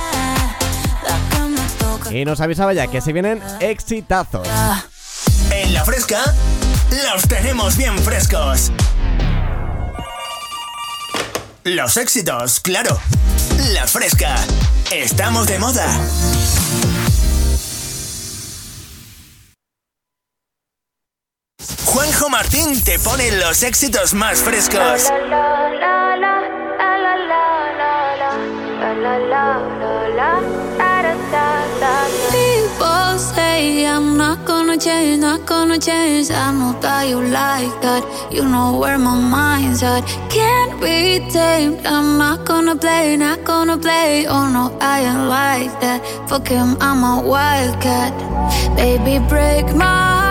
Y 2.09 2.25
nos 2.25 2.41
avisaba 2.41 2.73
ya 2.73 2.87
que 2.87 3.01
se 3.01 3.13
vienen 3.13 3.41
exitazos. 3.59 4.47
En 5.51 5.73
la 5.73 5.85
fresca, 5.85 6.21
los 7.13 7.27
tenemos 7.27 7.77
bien 7.77 7.97
frescos. 7.99 8.71
Los 11.63 11.97
éxitos, 11.97 12.59
claro. 12.61 12.99
La 13.73 13.85
fresca. 13.85 14.35
Estamos 14.91 15.45
de 15.45 15.59
moda. 15.59 15.87
Juanjo 22.21 22.29
Martín 22.29 22.83
te 22.83 22.99
pone 22.99 23.31
los 23.31 23.63
éxitos 23.63 24.13
más 24.13 24.41
frescos. 24.41 25.11
People 32.31 33.17
say 33.17 33.85
I'm 33.87 34.17
not 34.17 34.45
gonna 34.45 34.77
change, 34.77 35.19
not 35.19 35.47
gonna 35.47 35.79
change. 35.79 36.29
I 36.29 36.51
know 36.51 36.79
that 36.81 37.07
you 37.07 37.21
like 37.21 37.81
that. 37.81 38.03
You 38.31 38.43
know 38.43 38.77
where 38.77 38.99
my 38.99 39.15
mind's 39.15 39.81
at. 39.81 40.03
Can't 40.29 40.79
be 40.79 41.27
tamed. 41.31 41.83
I'm 41.87 42.19
not 42.19 42.45
gonna 42.45 42.75
play, 42.75 43.17
not 43.17 43.43
gonna 43.43 43.79
play. 43.79 44.27
Oh 44.27 44.47
no, 44.47 44.77
I 44.79 45.01
ain't 45.01 45.27
like 45.27 45.79
that. 45.81 46.05
Fuck 46.29 46.49
him, 46.49 46.77
I'm 46.79 47.03
a 47.03 47.27
wildcat. 47.27 48.13
Baby, 48.75 49.17
break 49.27 49.73
my 49.75 49.85
heart. 49.85 50.30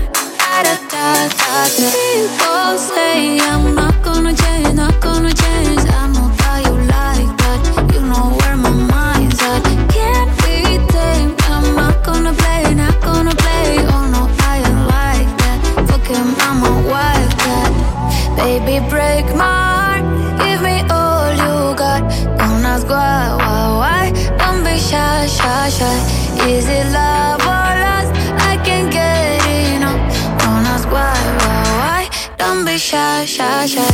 People 1.11 2.77
say 2.77 3.39
I'm 3.39 3.75
not 3.75 4.01
gonna 4.01 4.33
change, 4.33 4.73
not 4.75 4.99
gonna 5.01 5.33
change. 5.33 5.83
I 5.89 6.63
you 6.65 6.75
like 6.95 7.31
that. 7.41 7.59
You 7.93 8.01
know 8.01 8.27
where 8.39 8.55
my 8.55 8.69
mind's 8.69 9.41
at. 9.41 9.61
Can't 9.91 10.31
be 10.43 10.79
tamed. 10.93 11.35
I'm 11.55 11.75
not 11.75 12.03
gonna 12.05 12.33
play, 12.33 12.73
not 12.73 12.97
gonna 13.01 13.35
play. 13.35 13.77
Oh 13.93 14.05
no, 14.13 14.21
I 14.51 14.57
ain't 14.67 14.87
like 14.95 15.31
that. 15.41 15.59
Baby, 18.37 18.79
break 18.89 19.25
my 19.35 19.43
heart. 19.43 20.05
Give 20.39 20.61
me 20.61 20.77
all 20.89 21.29
you 21.43 21.75
got. 21.75 22.01
Don't 22.39 22.65
ask 22.73 22.87
why, 22.87 23.35
why, 23.41 23.63
why. 23.81 24.03
Don't 24.37 24.63
be 24.63 24.77
shy, 24.79 25.27
shy, 25.27 25.69
shy. 25.69 25.97
Is 26.47 26.67
it 26.67 26.87
love 26.93 27.30
shy, 33.67 33.67
shy, 33.67 33.90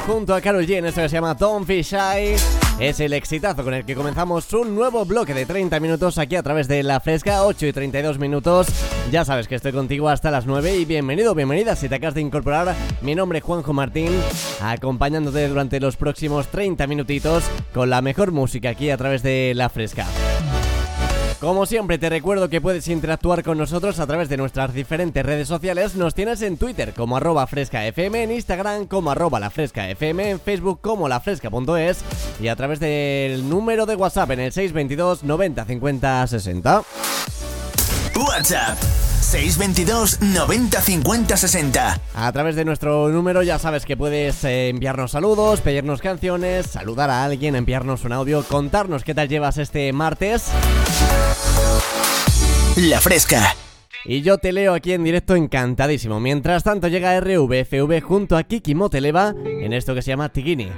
Junto 0.00 0.34
a 0.34 0.40
Karol 0.40 0.66
G 0.66 0.78
en 0.78 0.86
esto 0.86 1.00
que 1.00 1.08
se 1.08 1.14
llama 1.14 1.34
Don't 1.34 1.66
Be 1.66 1.82
Shy 1.82 2.34
es 2.80 3.00
el 3.00 3.12
exitazo 3.12 3.62
con 3.62 3.74
el 3.74 3.84
que 3.84 3.94
comenzamos 3.94 4.52
un 4.52 4.74
nuevo 4.74 5.04
bloque 5.04 5.34
de 5.34 5.46
30 5.46 5.78
minutos 5.78 6.18
aquí 6.18 6.34
a 6.36 6.42
través 6.42 6.66
de 6.66 6.82
La 6.82 6.98
Fresca, 7.00 7.44
8 7.44 7.66
y 7.66 7.72
32 7.72 8.18
minutos. 8.18 8.66
Ya 9.12 9.24
sabes 9.24 9.46
que 9.46 9.54
estoy 9.54 9.72
contigo 9.72 10.08
hasta 10.08 10.30
las 10.30 10.46
9 10.46 10.76
y 10.76 10.84
bienvenido, 10.84 11.34
bienvenida 11.34 11.76
si 11.76 11.88
te 11.88 11.94
acabas 11.94 12.14
de 12.14 12.22
incorporar. 12.22 12.74
Mi 13.02 13.14
nombre 13.14 13.38
es 13.38 13.44
Juanjo 13.44 13.72
Martín, 13.72 14.10
acompañándote 14.60 15.46
durante 15.48 15.78
los 15.78 15.96
próximos 15.96 16.48
30 16.48 16.86
minutitos 16.86 17.44
con 17.72 17.88
la 17.88 18.02
mejor 18.02 18.32
música 18.32 18.70
aquí 18.70 18.90
a 18.90 18.96
través 18.96 19.22
de 19.22 19.52
La 19.54 19.68
Fresca. 19.68 20.06
Como 21.44 21.66
siempre 21.66 21.98
te 21.98 22.08
recuerdo 22.08 22.48
que 22.48 22.62
puedes 22.62 22.88
interactuar 22.88 23.42
con 23.42 23.58
nosotros 23.58 24.00
a 24.00 24.06
través 24.06 24.30
de 24.30 24.38
nuestras 24.38 24.72
diferentes 24.72 25.26
redes 25.26 25.46
sociales. 25.46 25.94
Nos 25.94 26.14
tienes 26.14 26.40
en 26.40 26.56
Twitter 26.56 26.94
como 26.94 27.18
arroba 27.18 27.46
frescafm, 27.46 28.14
en 28.14 28.32
Instagram 28.32 28.86
como 28.86 29.10
arroba 29.10 29.38
lafrescafm, 29.38 30.20
en 30.20 30.40
Facebook 30.40 30.80
como 30.80 31.06
lafresca.es 31.06 31.98
y 32.40 32.48
a 32.48 32.56
través 32.56 32.80
del 32.80 33.46
número 33.46 33.84
de 33.84 33.94
WhatsApp 33.94 34.30
en 34.30 34.40
el 34.40 34.52
622 34.52 35.22
90 35.22 35.66
50 35.66 36.26
60. 36.28 36.82
WhatsApp 38.16 39.03
622 39.34 40.20
90 40.20 40.80
50 40.80 41.36
60. 41.36 42.00
A 42.14 42.32
través 42.32 42.54
de 42.54 42.64
nuestro 42.64 43.08
número 43.08 43.42
ya 43.42 43.58
sabes 43.58 43.84
que 43.84 43.96
puedes 43.96 44.44
eh, 44.44 44.68
enviarnos 44.68 45.10
saludos, 45.10 45.60
pedirnos 45.60 46.00
canciones, 46.00 46.66
saludar 46.66 47.10
a 47.10 47.24
alguien, 47.24 47.56
enviarnos 47.56 48.04
un 48.04 48.12
audio, 48.12 48.44
contarnos 48.44 49.02
qué 49.02 49.12
tal 49.12 49.28
llevas 49.28 49.58
este 49.58 49.92
martes. 49.92 50.52
La 52.76 53.00
fresca. 53.00 53.56
Y 54.04 54.22
yo 54.22 54.38
te 54.38 54.52
leo 54.52 54.72
aquí 54.72 54.92
en 54.92 55.02
directo 55.02 55.34
encantadísimo. 55.34 56.20
Mientras 56.20 56.62
tanto 56.62 56.86
llega 56.86 57.18
RVFV 57.18 58.02
junto 58.02 58.36
a 58.36 58.44
Kiki 58.44 58.76
Moteleva 58.76 59.34
en 59.44 59.72
esto 59.72 59.96
que 59.96 60.02
se 60.02 60.12
llama 60.12 60.28
Tigini. 60.28 60.70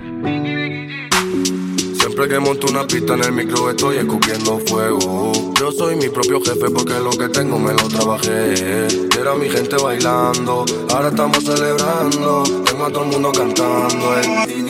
Siempre 2.17 2.35
que 2.35 2.41
monto 2.41 2.67
una 2.69 2.87
pista 2.87 3.13
en 3.13 3.25
el 3.25 3.33
micro 3.33 3.69
estoy 3.69 3.99
escupiendo 3.99 4.59
fuego. 4.61 5.33
Yo 5.61 5.71
soy 5.71 5.97
mi 5.97 6.09
propio 6.09 6.41
jefe 6.41 6.71
porque 6.71 6.95
lo 6.99 7.11
que 7.11 7.29
tengo 7.29 7.59
me 7.59 7.75
lo 7.75 7.87
trabajé. 7.89 8.87
Era 9.21 9.35
mi 9.35 9.51
gente 9.51 9.77
bailando, 9.77 10.65
ahora 10.95 11.09
estamos 11.09 11.45
celebrando. 11.45 12.43
Tengo 12.65 12.87
a 12.87 12.91
todo 12.91 13.05
el 13.05 13.11
mundo 13.11 13.33
cantando. 13.33 14.19
eh. 14.19 14.66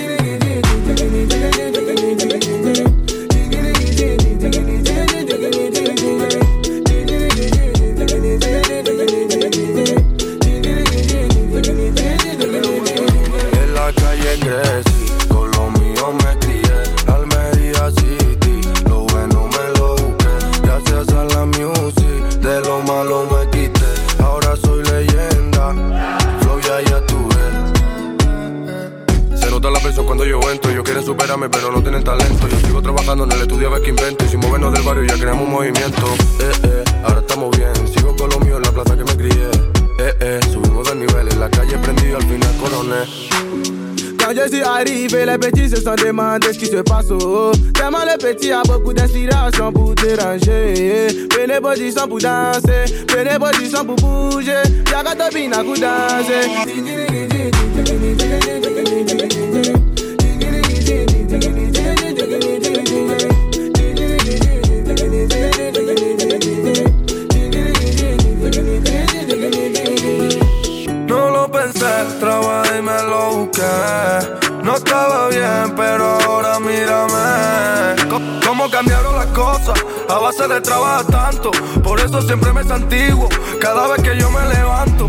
Superarme, 31.37 31.49
pero 31.51 31.70
no 31.70 31.83
tienen 31.83 32.03
talento. 32.03 32.49
Yo 32.49 32.59
sigo 32.66 32.81
trabajando 32.81 33.25
en 33.25 33.33
el 33.33 33.42
estudio 33.42 33.68
a 33.68 33.72
ver 33.72 33.83
qué 33.83 33.90
invento. 33.90 34.25
Y 34.25 34.29
sin 34.29 34.40
movernos 34.40 34.72
del 34.72 34.83
barrio 34.83 35.05
ya 35.05 35.14
creamos 35.16 35.44
un 35.44 35.53
movimiento. 35.53 36.07
Eh, 36.40 36.51
eh, 36.62 36.85
ahora 37.05 37.20
estamos 37.20 37.55
bien. 37.57 37.72
Sigo 37.94 38.16
con 38.16 38.31
lo 38.31 38.40
mío 38.40 38.57
en 38.57 38.62
la 38.62 38.72
plaza 38.72 38.96
que 38.96 39.05
me 39.05 39.16
crié. 39.16 39.51
Eh, 39.99 40.14
eh, 40.20 40.40
subimos 40.51 40.88
de 40.88 40.94
nivel. 40.94 41.29
En 41.31 41.40
la 41.40 41.51
calle 41.51 41.77
prendido 41.79 42.16
al 42.16 42.22
final 42.22 42.57
coroné. 42.59 43.05
Quand 44.18 44.35
je 44.35 44.49
suis 44.49 44.62
arrivé, 44.62 45.27
les 45.27 45.38
petits 45.38 45.68
se 45.68 45.77
sont 45.77 45.94
demandé 45.94 46.55
ce 46.55 46.59
qui 46.59 46.66
se 46.66 46.83
passe. 46.83 47.11
Oh. 47.11 47.53
Tellement 47.75 48.05
le 48.05 48.16
petit 48.16 48.51
a 48.53 48.62
beaucoup 48.62 48.94
d'inspiration 48.94 49.72
pour 49.72 49.94
déranger. 49.94 51.29
Prenez 51.29 51.61
position 51.61 52.09
pour 52.09 52.18
danser, 52.18 53.05
prenez 53.07 53.38
position 53.38 53.85
pour 53.85 53.96
bouger. 53.96 54.62
Y'a 54.90 55.05
qu'à 55.05 55.14
te 55.14 55.64
pour 55.64 55.77
danser. 55.77 56.46
Pero 75.77 76.18
ahora 76.20 76.59
mírame. 76.61 77.96
Cómo 78.46 78.70
cambiaron 78.70 79.14
las 79.16 79.27
cosas 79.27 79.79
a 80.09 80.18
base 80.18 80.49
de 80.49 80.61
trabajar 80.61 81.07
tanto. 81.07 81.51
Por 81.83 82.01
eso 82.01 82.22
siempre 82.22 82.53
me 82.53 82.64
santiguo 82.64 83.29
cada 83.61 83.87
vez 83.88 84.03
que 84.03 84.18
yo 84.18 84.31
me 84.31 84.46
levanto. 84.55 85.07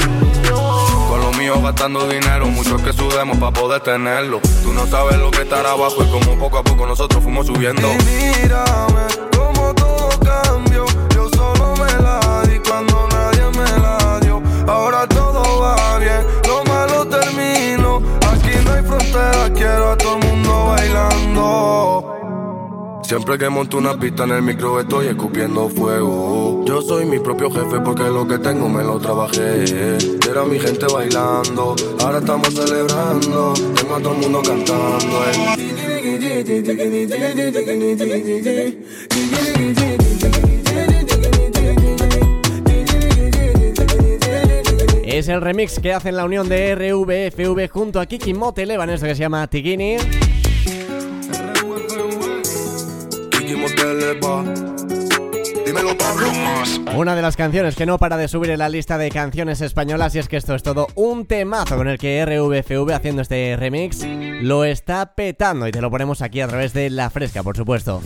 Con 1.10 1.22
lo 1.22 1.32
mío 1.34 1.62
gastando 1.62 2.08
dinero, 2.08 2.48
muchos 2.48 2.82
que 2.82 2.94
sudemos 2.94 3.38
para 3.38 3.52
poder 3.52 3.82
tenerlo. 3.82 4.42
Tú 4.64 4.74
no 4.74 4.86
sabes 4.88 5.18
lo 5.18 5.32
que 5.32 5.44
estará 5.44 5.72
abajo 5.72 6.04
y 6.04 6.12
como 6.12 6.38
poco 6.38 6.58
a 6.58 6.64
poco 6.64 6.86
nosotros 6.86 7.24
fuimos 7.24 7.48
subiendo. 7.48 7.88
Y 7.88 7.98
mírame, 8.04 9.08
Siempre 23.08 23.38
que 23.38 23.48
monto 23.48 23.78
una 23.78 23.98
pista 23.98 24.26
en 24.26 24.32
el 24.32 24.42
micro 24.42 24.82
estoy 24.82 25.08
escupiendo 25.08 25.70
fuego. 25.70 26.66
Yo 26.66 26.82
soy 26.82 27.06
mi 27.06 27.20
propio 27.20 27.50
jefe 27.50 27.80
porque 27.80 28.04
lo 28.04 28.28
que 28.28 28.38
tengo 28.38 28.68
me 28.68 28.84
lo 28.84 29.00
trabajé. 29.00 29.64
Era 30.30 30.44
mi 30.44 30.60
gente 30.60 30.86
bailando, 30.92 31.74
ahora 32.02 32.18
estamos 32.18 32.54
celebrando. 32.54 33.54
Tengo 33.76 33.96
a 33.96 34.02
todo 34.02 34.14
el 34.14 34.20
mundo 34.20 34.42
cantando. 34.46 35.24
Es 45.06 45.30
el 45.30 45.40
remix 45.40 45.80
que 45.80 45.94
hacen 45.94 46.18
la 46.18 46.26
unión 46.26 46.50
de 46.50 46.76
RVFV 46.76 47.70
junto 47.72 48.02
a 48.02 48.06
Kiki 48.06 48.32
en 48.32 48.90
esto 48.90 49.06
que 49.06 49.16
se 49.16 49.22
llama 49.22 49.48
Tigini. 49.48 49.96
Una 56.96 57.16
de 57.16 57.22
las 57.22 57.36
canciones 57.36 57.76
que 57.76 57.86
no 57.86 57.98
para 57.98 58.18
de 58.18 58.28
subir 58.28 58.50
en 58.50 58.60
la 58.60 58.70
lista 58.70 58.98
de 58.98 59.10
canciones 59.10 59.62
españolas 59.62 60.16
y 60.16 60.20
es 60.20 60.28
que 60.28 60.38
esto 60.38 60.56
es 60.56 60.64
todo 60.64 60.88
un 60.96 61.26
temazo 61.26 61.76
con 61.78 61.88
el 61.88 61.98
que 61.98 62.26
RVFV 62.26 62.92
haciendo 62.94 63.22
este 63.22 63.56
remix 63.56 64.06
lo 64.42 64.64
está 64.64 65.14
petando 65.14 65.68
y 65.68 65.72
te 65.72 65.82
lo 65.82 65.92
ponemos 65.92 66.22
aquí 66.22 66.42
a 66.42 66.48
través 66.48 66.74
de 66.74 66.90
La 66.90 67.10
Fresca, 67.10 67.44
por 67.44 67.56
supuesto. 67.56 68.02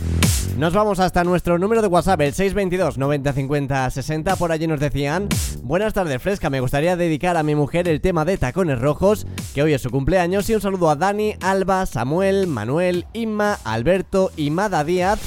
Nos 0.58 0.74
vamos 0.74 1.00
hasta 1.00 1.24
nuestro 1.24 1.58
número 1.58 1.80
de 1.80 1.88
WhatsApp, 1.88 2.20
el 2.20 2.34
622 2.34 2.98
90 2.98 3.32
50 3.32 3.90
60. 3.90 4.36
Por 4.36 4.52
allí 4.52 4.66
nos 4.66 4.80
decían: 4.80 5.28
Buenas 5.62 5.94
tardes, 5.94 6.20
Fresca. 6.20 6.50
Me 6.50 6.60
gustaría 6.60 6.96
dedicar 6.96 7.36
a 7.38 7.42
mi 7.42 7.54
mujer 7.54 7.88
el 7.88 8.02
tema 8.02 8.26
de 8.26 8.36
tacones 8.36 8.78
rojos, 8.78 9.26
que 9.54 9.62
hoy 9.62 9.72
es 9.72 9.80
su 9.80 9.90
cumpleaños. 9.90 10.50
Y 10.50 10.54
un 10.54 10.60
saludo 10.60 10.90
a 10.90 10.96
Dani, 10.96 11.36
Alba, 11.40 11.86
Samuel, 11.86 12.46
Manuel, 12.46 13.06
Inma, 13.14 13.58
Alberto 13.64 14.30
y 14.36 14.50
Mada 14.50 14.84
Díaz 14.84 15.20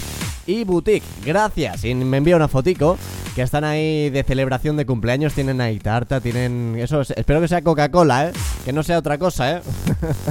y 0.48 0.64
Boutique. 0.64 1.06
Gracias. 1.26 1.84
Y 1.86 1.96
me 1.96 2.18
envía 2.18 2.36
una 2.36 2.48
fotico 2.48 2.98
que 3.36 3.42
están 3.42 3.64
ahí 3.64 4.10
de 4.10 4.24
celebración 4.24 4.78
de 4.78 4.86
cumpleaños. 4.86 5.34
Tienen 5.34 5.62
ahí 5.62 5.80
tarta, 5.80 6.22
tienen. 6.22 6.76
Eso 6.78 7.02
espero 7.02 7.42
que 7.42 7.48
sea 7.48 7.62
Coca-Cola, 7.62 8.30
¿eh? 8.30 8.34
Que 8.64 8.74
no 8.74 8.84
sea 8.84 8.98
otra 8.98 9.18
cosa, 9.18 9.58
¿eh? 9.58 9.62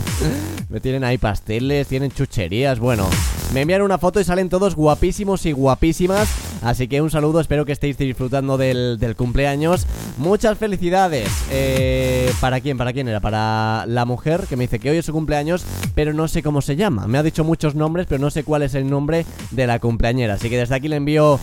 me 0.69 0.81
tienen 0.81 1.05
ahí 1.05 1.19
pasteles, 1.19 1.87
tienen 1.89 2.11
chucherías. 2.11 2.79
Bueno, 2.79 3.09
me 3.55 3.61
envían 3.61 3.83
una 3.83 3.99
foto 3.99 4.19
y 4.19 4.25
salen 4.25 4.49
todos 4.49 4.75
guapísimos 4.75 5.47
y 5.47 5.53
guapísimas. 5.53 6.29
Así 6.61 6.89
que 6.89 7.01
un 7.01 7.11
saludo, 7.11 7.39
espero 7.39 7.65
que 7.65 7.71
estéis 7.71 7.97
disfrutando 7.97 8.59
del, 8.59 9.15
cumpleaños. 9.17 9.87
Muchas 10.19 10.59
felicidades. 10.59 11.29
Eh, 11.53 12.33
¿Para 12.41 12.61
quién? 12.61 12.77
¿Para 12.77 12.93
quién 12.93 13.07
era? 13.07 13.21
Para 13.21 13.85
la 13.87 14.07
mujer 14.07 14.47
que 14.49 14.57
me 14.57 14.65
dice 14.65 14.81
que 14.81 14.91
hoy 14.91 14.97
es 14.97 15.07
su 15.07 15.13
cumpleaños, 15.13 15.65
pero 15.95 16.13
no 16.13 16.27
sé 16.27 16.43
cómo 16.43 16.63
se 16.63 16.75
llama. 16.75 17.07
Me 17.07 17.17
ha 17.17 17.23
dicho 17.23 17.45
muchos 17.45 17.77
nombres, 17.77 18.07
pero 18.09 18.21
no 18.21 18.31
sé 18.31 18.43
cuál 18.43 18.63
es 18.63 18.75
el 18.75 18.91
nombre 18.91 19.25
de 19.53 19.69
la 19.69 19.79
cumpleañera. 19.79 20.35
Así 20.35 20.51
que 20.51 20.59
desde 20.59 20.75
aquí 20.75 20.89
le 20.89 20.97
envío 20.97 21.39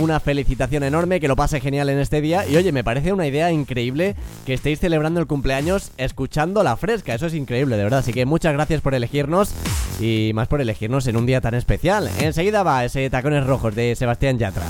una 0.00 0.18
felicitación 0.20 0.82
enorme, 0.82 1.20
que 1.20 1.28
lo 1.28 1.36
pase 1.36 1.60
genial 1.60 1.90
en 1.90 1.98
este 1.98 2.22
día. 2.22 2.48
Y 2.48 2.56
oye, 2.56 2.72
me 2.72 2.84
parece 2.84 3.12
una 3.12 3.26
idea 3.26 3.52
increíble 3.52 4.14
que 4.46 4.54
estéis 4.54 4.80
celebrando 4.80 5.20
el 5.20 5.26
cumpleaños 5.26 5.92
escuchando 5.98 6.62
la 6.62 6.76
fresca. 6.76 7.14
Eso 7.14 7.26
es 7.26 7.34
increíble, 7.34 7.76
de 7.76 7.82
verdad. 7.82 7.98
Así 7.98 8.14
que 8.14 8.24
muchas 8.24 8.54
gracias 8.54 8.80
por 8.80 8.94
elegirnos 8.94 9.52
y 10.00 10.30
más 10.34 10.48
por 10.48 10.60
elegirnos 10.60 11.06
en 11.06 11.16
un 11.16 11.26
día 11.26 11.40
tan 11.40 11.49
especial. 11.54 12.10
Enseguida 12.18 12.62
va 12.62 12.84
ese 12.84 13.08
Tacones 13.10 13.46
Rojos 13.46 13.74
de 13.74 13.94
Sebastián 13.96 14.38
Yatra. 14.38 14.64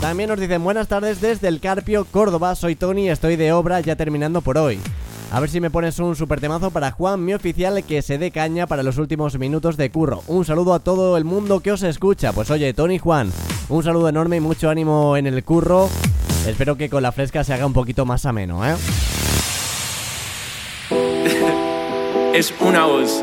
También 0.00 0.28
nos 0.28 0.40
dicen 0.40 0.64
buenas 0.64 0.88
tardes 0.88 1.20
desde 1.20 1.48
el 1.48 1.60
Carpio, 1.60 2.04
Córdoba. 2.04 2.54
Soy 2.56 2.74
Tony, 2.74 3.08
estoy 3.08 3.36
de 3.36 3.52
obra 3.52 3.80
ya 3.80 3.94
terminando 3.94 4.40
por 4.40 4.58
hoy. 4.58 4.80
A 5.30 5.40
ver 5.40 5.48
si 5.48 5.60
me 5.60 5.70
pones 5.70 5.98
un 5.98 6.14
super 6.14 6.40
temazo 6.40 6.70
para 6.70 6.90
Juan, 6.90 7.24
mi 7.24 7.32
oficial, 7.32 7.82
que 7.84 8.02
se 8.02 8.18
dé 8.18 8.30
caña 8.30 8.66
para 8.66 8.82
los 8.82 8.98
últimos 8.98 9.38
minutos 9.38 9.78
de 9.78 9.90
curro. 9.90 10.22
Un 10.26 10.44
saludo 10.44 10.74
a 10.74 10.80
todo 10.80 11.16
el 11.16 11.24
mundo 11.24 11.60
que 11.60 11.72
os 11.72 11.82
escucha. 11.82 12.32
Pues 12.32 12.50
oye, 12.50 12.74
Tony 12.74 12.98
Juan, 12.98 13.32
un 13.70 13.82
saludo 13.82 14.10
enorme 14.10 14.36
y 14.36 14.40
mucho 14.40 14.68
ánimo 14.68 15.16
en 15.16 15.26
el 15.26 15.42
curro. 15.42 15.88
Espero 16.46 16.76
que 16.76 16.90
con 16.90 17.02
la 17.02 17.12
fresca 17.12 17.44
se 17.44 17.54
haga 17.54 17.64
un 17.64 17.72
poquito 17.72 18.04
más 18.04 18.26
ameno, 18.26 18.62
¿eh? 18.66 18.74
es 22.34 22.52
una 22.60 22.84
voz. 22.84 23.22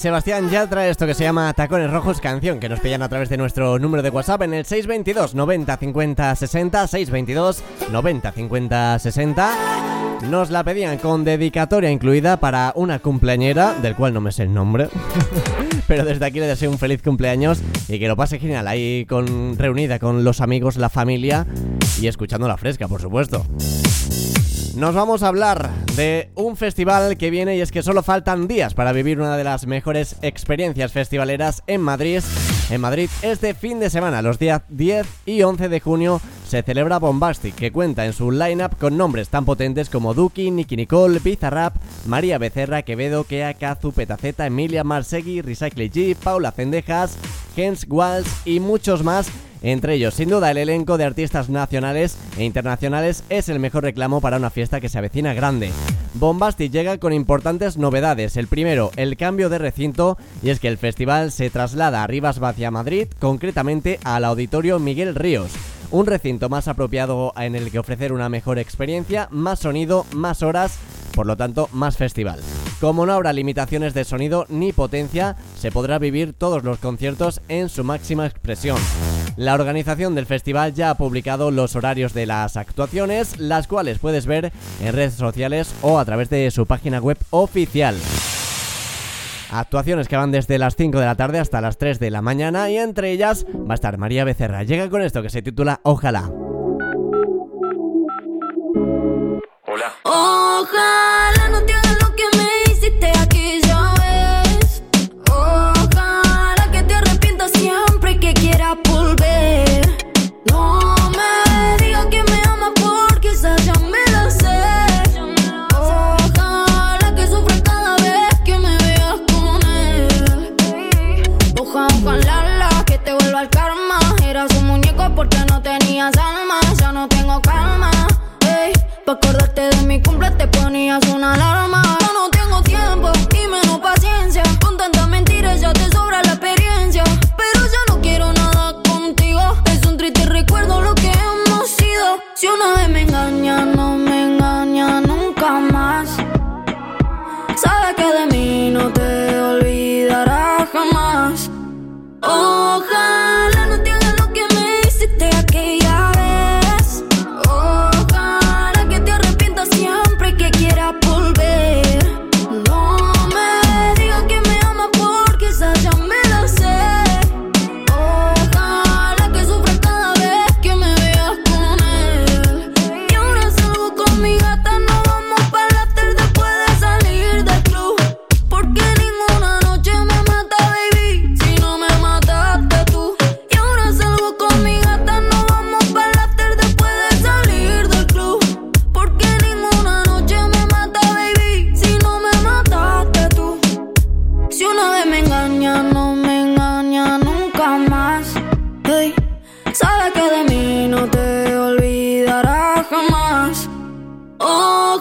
Sebastián 0.00 0.48
Yatra, 0.48 0.88
esto 0.88 1.06
que 1.06 1.12
se 1.12 1.24
llama 1.24 1.52
Tacones 1.52 1.90
Rojos, 1.90 2.22
canción 2.22 2.58
que 2.58 2.70
nos 2.70 2.80
pillan 2.80 3.02
a 3.02 3.10
través 3.10 3.28
de 3.28 3.36
nuestro 3.36 3.78
número 3.78 4.02
de 4.02 4.08
WhatsApp 4.08 4.40
en 4.40 4.54
el 4.54 4.64
622 4.64 5.34
90 5.34 5.76
50 5.76 6.36
60, 6.36 6.86
622 6.86 7.62
90 7.92 8.32
50 8.32 8.98
60. 8.98 9.54
Nos 10.30 10.48
la 10.48 10.64
pedían 10.64 10.96
con 10.96 11.22
dedicatoria 11.22 11.90
incluida 11.90 12.38
para 12.38 12.72
una 12.76 13.00
cumpleañera, 13.00 13.74
del 13.74 13.94
cual 13.94 14.14
no 14.14 14.22
me 14.22 14.32
sé 14.32 14.44
el 14.44 14.54
nombre. 14.54 14.88
Pero 15.86 16.06
desde 16.06 16.24
aquí 16.24 16.40
le 16.40 16.46
deseo 16.46 16.70
un 16.70 16.78
feliz 16.78 17.02
cumpleaños 17.02 17.60
y 17.86 17.98
que 17.98 18.08
lo 18.08 18.16
pase 18.16 18.38
genial 18.38 18.68
ahí 18.68 19.04
con 19.04 19.58
reunida 19.58 19.98
con 19.98 20.24
los 20.24 20.40
amigos, 20.40 20.78
la 20.78 20.88
familia 20.88 21.46
y 22.00 22.06
escuchando 22.06 22.48
la 22.48 22.56
fresca, 22.56 22.88
por 22.88 23.02
supuesto. 23.02 23.44
Nos 24.80 24.94
vamos 24.94 25.22
a 25.22 25.28
hablar 25.28 25.68
de 25.94 26.30
un 26.36 26.56
festival 26.56 27.18
que 27.18 27.28
viene 27.28 27.54
y 27.54 27.60
es 27.60 27.70
que 27.70 27.82
solo 27.82 28.02
faltan 28.02 28.48
días 28.48 28.72
para 28.72 28.92
vivir 28.92 29.20
una 29.20 29.36
de 29.36 29.44
las 29.44 29.66
mejores 29.66 30.16
experiencias 30.22 30.90
festivaleras 30.90 31.62
en 31.66 31.82
Madrid. 31.82 32.22
En 32.70 32.80
Madrid 32.80 33.10
este 33.20 33.52
fin 33.52 33.78
de 33.78 33.90
semana, 33.90 34.22
los 34.22 34.38
días 34.38 34.62
10 34.70 35.06
y 35.26 35.42
11 35.42 35.68
de 35.68 35.80
junio, 35.80 36.22
se 36.48 36.62
celebra 36.62 36.98
Bombastic, 36.98 37.56
que 37.56 37.72
cuenta 37.72 38.06
en 38.06 38.14
su 38.14 38.30
lineup 38.30 38.78
con 38.78 38.96
nombres 38.96 39.28
tan 39.28 39.44
potentes 39.44 39.90
como 39.90 40.14
Duki, 40.14 40.50
Nicky 40.50 40.76
Nicole, 40.76 41.18
Bizarrap, 41.18 41.76
María 42.06 42.38
Becerra, 42.38 42.80
Quevedo, 42.80 43.24
Kea, 43.24 43.52
Kazu, 43.52 43.92
Petaceta, 43.92 44.46
Emilia, 44.46 44.82
Marsegui, 44.82 45.42
Recycle 45.42 45.90
G, 45.90 46.16
Paula 46.16 46.52
Cendejas, 46.52 47.18
Hens 47.54 47.84
Walls 47.86 48.28
y 48.46 48.60
muchos 48.60 49.04
más 49.04 49.30
entre 49.62 49.94
ellos, 49.94 50.14
sin 50.14 50.30
duda, 50.30 50.50
el 50.50 50.56
elenco 50.56 50.96
de 50.96 51.04
artistas 51.04 51.50
nacionales 51.50 52.16
e 52.38 52.44
internacionales 52.44 53.24
es 53.28 53.48
el 53.48 53.60
mejor 53.60 53.84
reclamo 53.84 54.20
para 54.20 54.38
una 54.38 54.50
fiesta 54.50 54.80
que 54.80 54.88
se 54.88 54.98
avecina 54.98 55.34
grande. 55.34 55.70
Bombastic 56.14 56.72
llega 56.72 56.98
con 56.98 57.12
importantes 57.12 57.76
novedades. 57.76 58.36
El 58.36 58.48
primero, 58.48 58.90
el 58.96 59.16
cambio 59.16 59.48
de 59.48 59.58
recinto, 59.58 60.16
y 60.42 60.50
es 60.50 60.60
que 60.60 60.68
el 60.68 60.78
festival 60.78 61.30
se 61.30 61.50
traslada 61.50 62.02
a 62.02 62.06
Rivas 62.06 62.38
Vacia 62.38 62.70
Madrid, 62.70 63.08
concretamente 63.18 64.00
al 64.04 64.24
Auditorio 64.24 64.78
Miguel 64.78 65.14
Ríos. 65.14 65.52
Un 65.90 66.06
recinto 66.06 66.48
más 66.48 66.68
apropiado 66.68 67.32
en 67.36 67.54
el 67.54 67.70
que 67.70 67.78
ofrecer 67.78 68.12
una 68.12 68.28
mejor 68.28 68.58
experiencia, 68.58 69.28
más 69.30 69.58
sonido, 69.58 70.06
más 70.14 70.42
horas, 70.42 70.78
por 71.14 71.26
lo 71.26 71.36
tanto, 71.36 71.68
más 71.72 71.96
festival. 71.96 72.40
Como 72.80 73.04
no 73.04 73.12
habrá 73.12 73.32
limitaciones 73.32 73.92
de 73.92 74.04
sonido 74.04 74.46
ni 74.48 74.72
potencia, 74.72 75.36
se 75.58 75.70
podrá 75.70 75.98
vivir 75.98 76.32
todos 76.32 76.64
los 76.64 76.78
conciertos 76.78 77.42
en 77.48 77.68
su 77.68 77.84
máxima 77.84 78.24
expresión. 78.24 78.78
La 79.36 79.54
organización 79.54 80.14
del 80.14 80.26
festival 80.26 80.74
ya 80.74 80.90
ha 80.90 80.94
publicado 80.96 81.50
los 81.50 81.76
horarios 81.76 82.12
de 82.12 82.26
las 82.26 82.56
actuaciones, 82.56 83.38
las 83.38 83.66
cuales 83.66 83.98
puedes 83.98 84.26
ver 84.26 84.52
en 84.80 84.92
redes 84.92 85.14
sociales 85.14 85.74
o 85.82 85.98
a 85.98 86.04
través 86.04 86.28
de 86.30 86.50
su 86.50 86.66
página 86.66 86.98
web 86.98 87.18
oficial. 87.30 87.96
Actuaciones 89.52 90.06
que 90.08 90.16
van 90.16 90.30
desde 90.30 90.58
las 90.58 90.76
5 90.76 91.00
de 91.00 91.06
la 91.06 91.16
tarde 91.16 91.40
hasta 91.40 91.60
las 91.60 91.76
3 91.76 91.98
de 91.98 92.10
la 92.10 92.22
mañana 92.22 92.70
y 92.70 92.78
entre 92.78 93.10
ellas 93.10 93.46
va 93.68 93.72
a 93.72 93.74
estar 93.74 93.98
María 93.98 94.24
Becerra. 94.24 94.62
Llega 94.62 94.88
con 94.88 95.02
esto 95.02 95.22
que 95.22 95.30
se 95.30 95.42
titula 95.42 95.80
Ojalá. 95.82 96.30
Hola. 99.66 99.92
Ojalá 100.04 101.48
no 101.50 101.62
te 101.62 101.79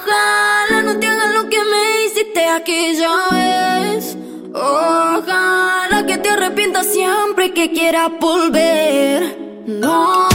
Ojalá 0.09 0.81
no 0.83 0.99
te 0.99 1.07
hagas 1.07 1.33
lo 1.35 1.49
que 1.49 1.57
me 1.63 2.05
hiciste 2.05 2.47
aquella 2.47 3.11
vez. 3.31 4.17
Ojalá 4.53 6.05
que 6.07 6.17
te 6.17 6.29
arrepientas 6.29 6.87
siempre 6.87 7.53
que 7.53 7.71
quieras 7.71 8.09
volver. 8.19 9.37
No 9.67 10.28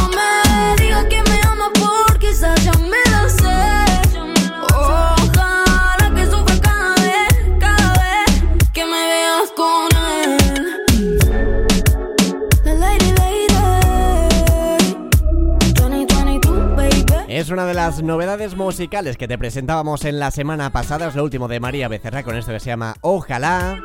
una 17.64 17.68
de 17.70 17.74
las 17.74 18.02
novedades 18.02 18.56
musicales 18.56 19.16
que 19.16 19.26
te 19.26 19.38
presentábamos 19.38 20.04
en 20.04 20.18
la 20.18 20.30
semana 20.30 20.70
pasada, 20.70 21.08
es 21.08 21.14
lo 21.14 21.24
último 21.24 21.48
de 21.48 21.60
María 21.60 21.88
Becerra 21.88 22.22
con 22.22 22.36
esto 22.36 22.52
que 22.52 22.60
se 22.60 22.66
llama 22.66 22.94
Ojalá. 23.00 23.78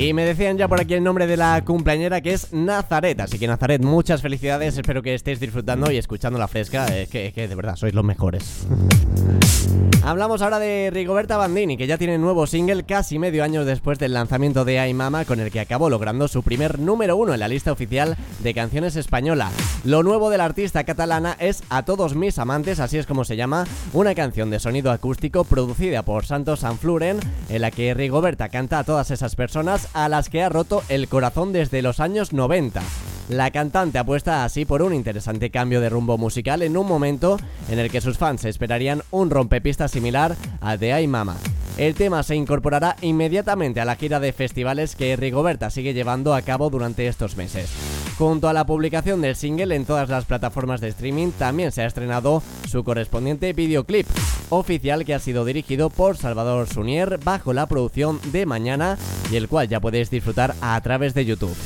Y 0.00 0.14
me 0.14 0.24
decían 0.24 0.56
ya 0.56 0.66
por 0.66 0.80
aquí 0.80 0.94
el 0.94 1.04
nombre 1.04 1.26
de 1.26 1.36
la 1.36 1.62
cumpleañera 1.62 2.22
que 2.22 2.32
es 2.32 2.54
Nazaret. 2.54 3.20
Así 3.20 3.38
que 3.38 3.46
Nazaret, 3.46 3.82
muchas 3.82 4.22
felicidades. 4.22 4.78
Espero 4.78 5.02
que 5.02 5.14
estéis 5.14 5.40
disfrutando 5.40 5.92
y 5.92 5.98
escuchando 5.98 6.38
la 6.38 6.48
fresca. 6.48 6.86
Es 6.86 7.10
que, 7.10 7.34
que 7.34 7.46
de 7.46 7.54
verdad 7.54 7.76
sois 7.76 7.92
los 7.92 8.02
mejores. 8.02 8.66
Hablamos 10.02 10.40
ahora 10.40 10.58
de 10.58 10.88
Rigoberta 10.90 11.36
Bandini, 11.36 11.76
que 11.76 11.86
ya 11.86 11.98
tiene 11.98 12.16
nuevo 12.16 12.46
single 12.46 12.84
casi 12.84 13.18
medio 13.18 13.44
año 13.44 13.66
después 13.66 13.98
del 13.98 14.14
lanzamiento 14.14 14.64
de 14.64 14.78
Ay 14.78 14.94
Mama, 14.94 15.26
con 15.26 15.40
el 15.40 15.50
que 15.50 15.60
acabó 15.60 15.90
logrando 15.90 16.26
su 16.26 16.42
primer 16.42 16.78
número 16.78 17.18
uno 17.18 17.34
en 17.34 17.40
la 17.40 17.48
lista 17.48 17.70
oficial 17.70 18.16
de 18.38 18.54
canciones 18.54 18.96
española. 18.96 19.50
Lo 19.84 20.02
nuevo 20.02 20.30
de 20.30 20.38
la 20.38 20.46
artista 20.46 20.84
catalana 20.84 21.36
es 21.38 21.62
A 21.68 21.84
todos 21.84 22.14
mis 22.14 22.38
amantes, 22.38 22.80
así 22.80 22.96
es 22.96 23.06
como 23.06 23.24
se 23.24 23.36
llama, 23.36 23.66
una 23.92 24.14
canción 24.14 24.48
de 24.48 24.58
sonido 24.58 24.90
acústico 24.90 25.44
producida 25.44 26.02
por 26.02 26.24
Santos 26.24 26.60
Sanfluren, 26.60 27.20
en 27.50 27.60
la 27.60 27.70
que 27.70 27.92
Rigoberta 27.92 28.48
canta 28.48 28.78
a 28.78 28.84
todas 28.84 29.10
esas 29.10 29.36
personas 29.36 29.89
a 29.94 30.08
las 30.08 30.28
que 30.28 30.42
ha 30.42 30.48
roto 30.48 30.82
el 30.88 31.08
corazón 31.08 31.52
desde 31.52 31.82
los 31.82 32.00
años 32.00 32.32
90. 32.32 32.82
La 33.28 33.52
cantante 33.52 33.98
apuesta 33.98 34.44
así 34.44 34.64
por 34.64 34.82
un 34.82 34.92
interesante 34.92 35.50
cambio 35.50 35.80
de 35.80 35.88
rumbo 35.88 36.18
musical 36.18 36.62
en 36.62 36.76
un 36.76 36.86
momento 36.86 37.38
en 37.68 37.78
el 37.78 37.88
que 37.88 38.00
sus 38.00 38.18
fans 38.18 38.44
esperarían 38.44 39.02
un 39.12 39.30
rompepistas 39.30 39.92
similar 39.92 40.34
al 40.60 40.80
de 40.80 40.92
Ay 40.92 41.06
Mama. 41.06 41.36
El 41.78 41.94
tema 41.94 42.22
se 42.24 42.34
incorporará 42.34 42.96
inmediatamente 43.00 43.80
a 43.80 43.84
la 43.84 43.94
gira 43.94 44.18
de 44.18 44.32
festivales 44.32 44.96
que 44.96 45.14
Rigoberta 45.16 45.70
sigue 45.70 45.94
llevando 45.94 46.34
a 46.34 46.42
cabo 46.42 46.70
durante 46.70 47.06
estos 47.06 47.36
meses. 47.36 47.70
Junto 48.18 48.48
a 48.48 48.52
la 48.52 48.66
publicación 48.66 49.20
del 49.22 49.36
single 49.36 49.76
en 49.76 49.86
todas 49.86 50.08
las 50.08 50.24
plataformas 50.24 50.80
de 50.80 50.88
streaming, 50.88 51.30
también 51.30 51.72
se 51.72 51.82
ha 51.82 51.86
estrenado 51.86 52.42
su 52.68 52.84
correspondiente 52.84 53.52
videoclip 53.52 54.06
oficial 54.50 55.04
que 55.04 55.14
ha 55.14 55.18
sido 55.18 55.44
dirigido 55.44 55.90
por 55.90 56.16
Salvador 56.16 56.68
Sunier 56.68 57.18
bajo 57.22 57.52
la 57.52 57.66
producción 57.66 58.20
de 58.32 58.46
Mañana 58.46 58.98
y 59.30 59.36
el 59.36 59.48
cual 59.48 59.68
ya 59.68 59.80
podéis 59.80 60.10
disfrutar 60.10 60.54
a 60.60 60.80
través 60.80 61.14
de 61.14 61.24
YouTube. 61.24 61.56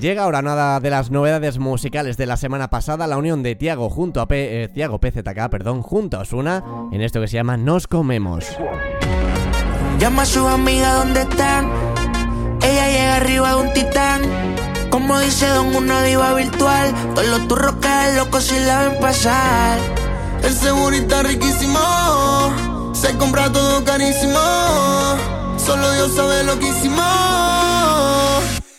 Llega 0.00 0.24
ahora 0.24 0.42
nada 0.42 0.80
de 0.80 0.90
las 0.90 1.10
novedades 1.10 1.58
musicales 1.58 2.16
de 2.16 2.26
la 2.26 2.36
semana 2.36 2.68
pasada, 2.68 3.06
la 3.06 3.16
unión 3.16 3.42
de 3.42 3.54
Tiago 3.54 3.88
junto 3.88 4.20
a 4.20 4.28
P, 4.28 4.64
eh, 4.64 4.68
Tiago 4.68 4.98
PZK, 4.98 5.48
perdón, 5.50 5.82
junto 5.82 6.18
a 6.18 6.20
Osuna 6.20 6.62
en 6.92 7.00
esto 7.00 7.20
que 7.20 7.28
se 7.28 7.36
llama 7.36 7.56
Nos 7.56 7.86
comemos. 7.86 8.44
Llama 9.98 10.22
a 10.22 10.26
su 10.26 10.46
amiga 10.46 10.94
donde 10.94 11.22
están. 11.22 11.70
Ella 12.62 12.88
llega 12.88 13.16
arriba 13.16 13.48
de 13.50 13.54
un 13.56 13.72
titán. 13.72 14.53
Como 14.94 15.18
dice 15.18 15.48
Don 15.48 15.74
una 15.74 16.02
diva 16.02 16.34
virtual. 16.34 16.94
Todos 17.16 17.26
los 17.26 17.48
turros 17.48 17.74
caen 17.80 18.16
locos 18.16 18.44
si 18.44 18.56
la 18.60 18.84
ven 18.84 19.00
pasar. 19.00 19.76
El 20.40 20.54
segurita 20.54 21.24
riquísimo. 21.24 22.92
Se 22.94 23.12
compra 23.16 23.50
todo 23.50 23.82
carísimo. 23.82 24.38
Solo 25.58 25.90
Dios 25.94 26.14
sabe 26.14 26.44
lo 26.44 26.56
que 26.60 26.68
hicimos. 26.68 27.04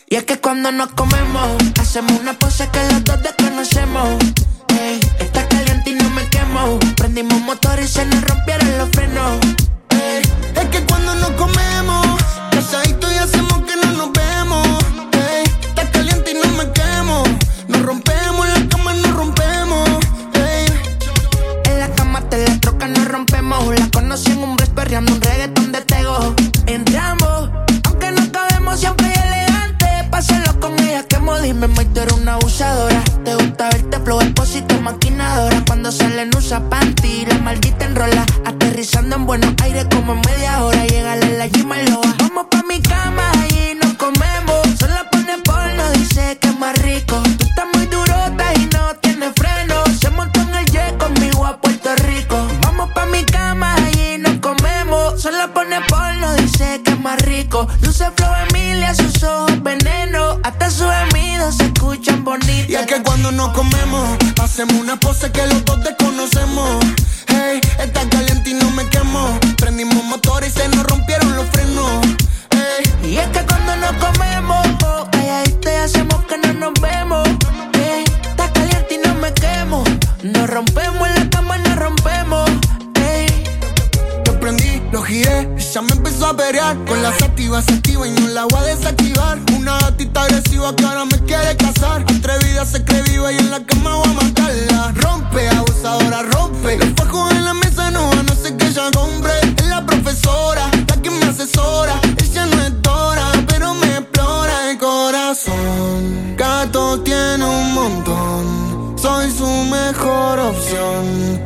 Y 0.08 0.14
es 0.14 0.24
que 0.24 0.40
cuando 0.40 0.72
nos 0.72 0.88
comemos, 0.92 1.50
hacemos 1.78 2.18
una 2.18 2.32
pose 2.32 2.66
que 2.70 2.82
los 2.94 3.04
dos 3.04 3.22
desconocemos. 3.22 4.08
Ey, 4.68 4.98
está 5.18 5.46
caliente 5.46 5.90
y 5.90 5.94
no 5.96 6.08
me 6.08 6.26
quemo. 6.30 6.78
Prendimos 6.96 7.42
motor 7.42 7.78
y 7.78 7.86
se 7.86 8.06
nos 8.06 8.24
rompieron 8.24 8.78
los 8.78 8.88
frenos. 8.88 9.38
Ey, 9.90 10.22
es 10.54 10.68
que 10.70 10.82
cuando 10.86 11.14
nos 11.16 11.32
comemos, 11.32 12.06
rompemos, 17.86 18.46
en 18.48 18.54
la 18.54 18.68
cama 18.68 18.94
nos 18.94 19.12
rompemos. 19.14 19.88
En 21.64 21.78
la 21.78 21.88
cama 21.94 22.20
te 22.28 22.46
la 22.46 22.58
troca, 22.58 22.88
nos 22.88 23.06
rompemos. 23.06 23.78
La 23.78 23.88
conocí 23.90 24.32
en 24.32 24.38
un 24.42 24.56
bus 24.56 24.68
perreando 24.70 25.12
un 25.12 25.20
reggaetón 25.20 25.72
de. 25.72 25.95
Soy 109.06 109.30
su 109.30 109.46
mejor 109.46 110.40
opción 110.40 111.40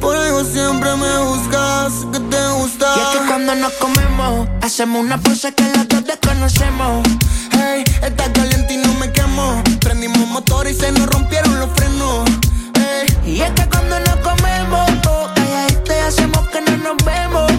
por 0.00 0.16
algo 0.16 0.42
siempre 0.44 0.96
me 0.96 1.18
buscas, 1.18 1.92
que 2.10 2.18
te 2.18 2.48
gusta. 2.54 2.86
Y 2.96 3.00
es 3.00 3.06
que 3.08 3.26
cuando 3.28 3.54
nos 3.54 3.70
comemos, 3.74 4.48
hacemos 4.62 5.04
una 5.04 5.18
pose 5.18 5.52
que 5.52 5.62
los 5.76 5.86
dos 5.88 6.06
desconocemos. 6.06 7.06
Hey, 7.50 7.84
está 8.02 8.32
caliente 8.32 8.72
y 8.72 8.76
no 8.78 8.94
me 8.94 9.12
quemo. 9.12 9.62
Prendimos 9.80 10.26
motor 10.28 10.66
y 10.66 10.72
se 10.72 10.90
nos 10.90 11.06
rompieron 11.08 11.60
los 11.60 11.68
frenos. 11.76 12.30
Hey, 12.76 13.14
Y 13.26 13.42
es 13.42 13.50
que 13.50 13.68
cuando 13.68 14.00
nos 14.00 14.16
comemos, 14.16 14.90
oh, 15.06 15.28
calladito 15.34 15.92
y 15.92 15.98
hacemos 15.98 16.48
que 16.48 16.62
no 16.62 16.78
nos 16.78 17.04
vemos. 17.04 17.51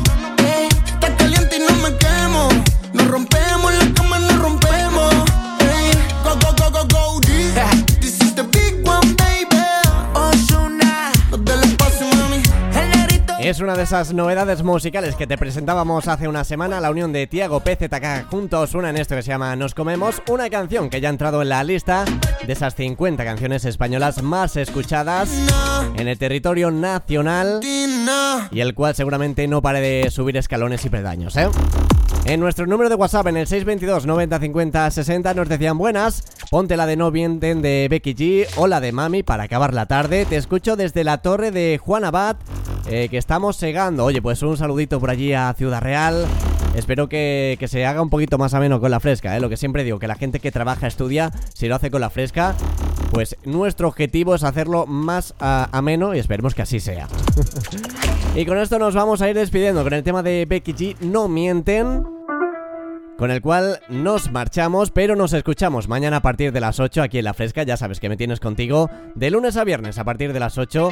Es 13.53 13.59
una 13.59 13.75
de 13.75 13.83
esas 13.83 14.15
novedades 14.15 14.63
musicales 14.63 15.15
que 15.15 15.27
te 15.27 15.37
presentábamos 15.37 16.07
hace 16.07 16.27
una 16.27 16.43
semana, 16.43 16.81
la 16.81 16.89
unión 16.89 17.13
de 17.13 17.27
Tiago 17.27 17.59
PZK 17.59 18.27
junto 18.27 18.57
a 18.57 18.61
Osuna 18.61 18.89
en 18.89 18.97
esto 18.97 19.15
que 19.15 19.21
se 19.21 19.27
llama 19.27 19.55
Nos 19.55 19.75
Comemos, 19.75 20.23
una 20.27 20.49
canción 20.49 20.89
que 20.89 20.99
ya 20.99 21.09
ha 21.09 21.11
entrado 21.11 21.43
en 21.43 21.49
la 21.49 21.63
lista 21.63 22.03
de 22.47 22.51
esas 22.51 22.73
50 22.73 23.23
canciones 23.23 23.63
españolas 23.65 24.23
más 24.23 24.57
escuchadas 24.57 25.29
en 25.95 26.07
el 26.07 26.17
territorio 26.17 26.71
nacional 26.71 27.59
y 28.51 28.59
el 28.59 28.73
cual 28.73 28.95
seguramente 28.95 29.47
no 29.47 29.61
pare 29.61 29.81
de 29.81 30.09
subir 30.09 30.35
escalones 30.35 30.83
y 30.85 30.89
peldaños, 30.89 31.37
¿eh? 31.37 31.47
En 32.25 32.39
nuestro 32.39 32.65
número 32.65 32.89
de 32.89 32.95
WhatsApp, 32.95 33.27
en 33.27 33.35
el 33.35 33.47
622 33.47 34.05
90 34.05 34.39
50 34.39 34.91
60, 34.91 35.33
nos 35.33 35.49
decían 35.49 35.77
buenas. 35.77 36.23
Ponte 36.49 36.77
la 36.77 36.85
de 36.85 36.95
No 36.95 37.11
Vienten 37.11 37.61
de 37.61 37.87
Becky 37.89 38.15
G 38.15 38.47
o 38.55 38.67
la 38.67 38.79
de 38.79 38.93
Mami 38.93 39.23
para 39.23 39.43
acabar 39.43 39.73
la 39.73 39.87
tarde. 39.87 40.25
Te 40.25 40.37
escucho 40.37 40.77
desde 40.77 41.03
la 41.03 41.17
torre 41.17 41.51
de 41.51 41.77
Juan 41.83 42.05
Abad, 42.05 42.37
eh, 42.87 43.09
que 43.09 43.17
estamos 43.17 43.57
segando. 43.57 44.05
Oye, 44.05 44.21
pues 44.21 44.41
un 44.41 44.55
saludito 44.55 45.01
por 45.01 45.09
allí 45.09 45.33
a 45.33 45.53
Ciudad 45.53 45.81
Real. 45.81 46.25
Espero 46.75 47.09
que, 47.09 47.57
que 47.59 47.67
se 47.67 47.85
haga 47.85 48.01
un 48.01 48.09
poquito 48.09 48.37
más 48.37 48.53
ameno 48.53 48.79
con 48.79 48.89
la 48.89 49.01
fresca, 49.01 49.35
¿eh? 49.35 49.41
Lo 49.41 49.49
que 49.49 49.57
siempre 49.57 49.83
digo, 49.83 49.99
que 49.99 50.07
la 50.07 50.15
gente 50.15 50.39
que 50.39 50.51
trabaja, 50.51 50.87
estudia, 50.87 51.29
si 51.53 51.67
lo 51.67 51.75
hace 51.75 51.91
con 51.91 52.01
la 52.01 52.09
fresca, 52.09 52.55
pues 53.11 53.35
nuestro 53.43 53.89
objetivo 53.89 54.33
es 54.33 54.43
hacerlo 54.43 54.87
más 54.87 55.35
ah, 55.39 55.67
ameno 55.71 56.15
y 56.15 56.19
esperemos 56.19 56.55
que 56.55 56.63
así 56.63 56.79
sea. 56.79 57.07
y 58.35 58.45
con 58.45 58.57
esto 58.57 58.79
nos 58.79 58.95
vamos 58.95 59.21
a 59.21 59.29
ir 59.29 59.35
despidiendo 59.35 59.83
con 59.83 59.93
el 59.93 60.03
tema 60.03 60.23
de 60.23 60.47
Becky 60.49 60.73
G, 60.73 60.99
No 61.01 61.27
Mienten 61.27 62.12
con 63.17 63.31
el 63.31 63.41
cual 63.41 63.79
nos 63.89 64.31
marchamos, 64.31 64.91
pero 64.91 65.15
nos 65.15 65.33
escuchamos 65.33 65.87
mañana 65.87 66.17
a 66.17 66.21
partir 66.21 66.51
de 66.51 66.59
las 66.59 66.79
8 66.79 67.01
aquí 67.01 67.19
en 67.19 67.25
La 67.25 67.33
Fresca, 67.33 67.63
ya 67.63 67.77
sabes 67.77 67.99
que 67.99 68.09
me 68.09 68.17
tienes 68.17 68.39
contigo 68.39 68.89
de 69.15 69.29
lunes 69.29 69.57
a 69.57 69.63
viernes 69.63 69.97
a 69.97 70.03
partir 70.03 70.33
de 70.33 70.39
las 70.39 70.57
8, 70.57 70.89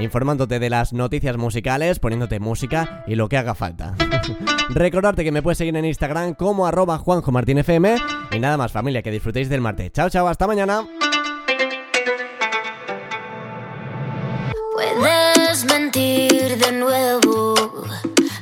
informándote 0.00 0.58
de 0.58 0.70
las 0.70 0.92
noticias 0.92 1.36
musicales, 1.36 1.98
poniéndote 1.98 2.40
música 2.40 3.04
y 3.06 3.14
lo 3.14 3.28
que 3.28 3.36
haga 3.36 3.54
falta. 3.54 3.94
Recordarte 4.70 5.24
que 5.24 5.32
me 5.32 5.42
puedes 5.42 5.58
seguir 5.58 5.76
en 5.76 5.84
Instagram 5.84 6.34
como 6.34 6.66
arroba 6.66 6.98
Juanjo 6.98 7.32
Martín. 7.32 7.58
Y 8.30 8.38
nada 8.38 8.56
más, 8.56 8.72
familia, 8.72 9.02
que 9.02 9.10
disfrutéis 9.10 9.48
del 9.48 9.60
martes. 9.60 9.90
Chao, 9.92 10.10
chao, 10.10 10.28
hasta 10.28 10.46
mañana. 10.46 10.86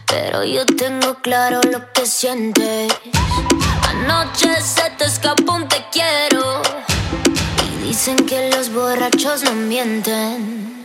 Pero 0.07 0.45
yo 0.45 0.65
tengo 0.67 1.15
claro 1.17 1.61
lo 1.71 1.93
que 1.93 2.07
sientes. 2.07 2.93
Anoche 3.89 4.61
se 4.61 4.91
te 4.99 5.05
escapó 5.05 5.55
un 5.55 5.69
te 5.69 5.85
quiero. 5.93 6.63
Y 7.65 7.89
dicen 7.89 8.17
que 8.27 8.51
los 8.51 8.73
borrachos 8.73 9.43
no 9.43 9.53
mienten. 9.53 10.76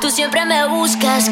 Tú 0.00 0.10
siempre 0.10 0.44
me 0.46 0.66
buscas. 0.66 1.30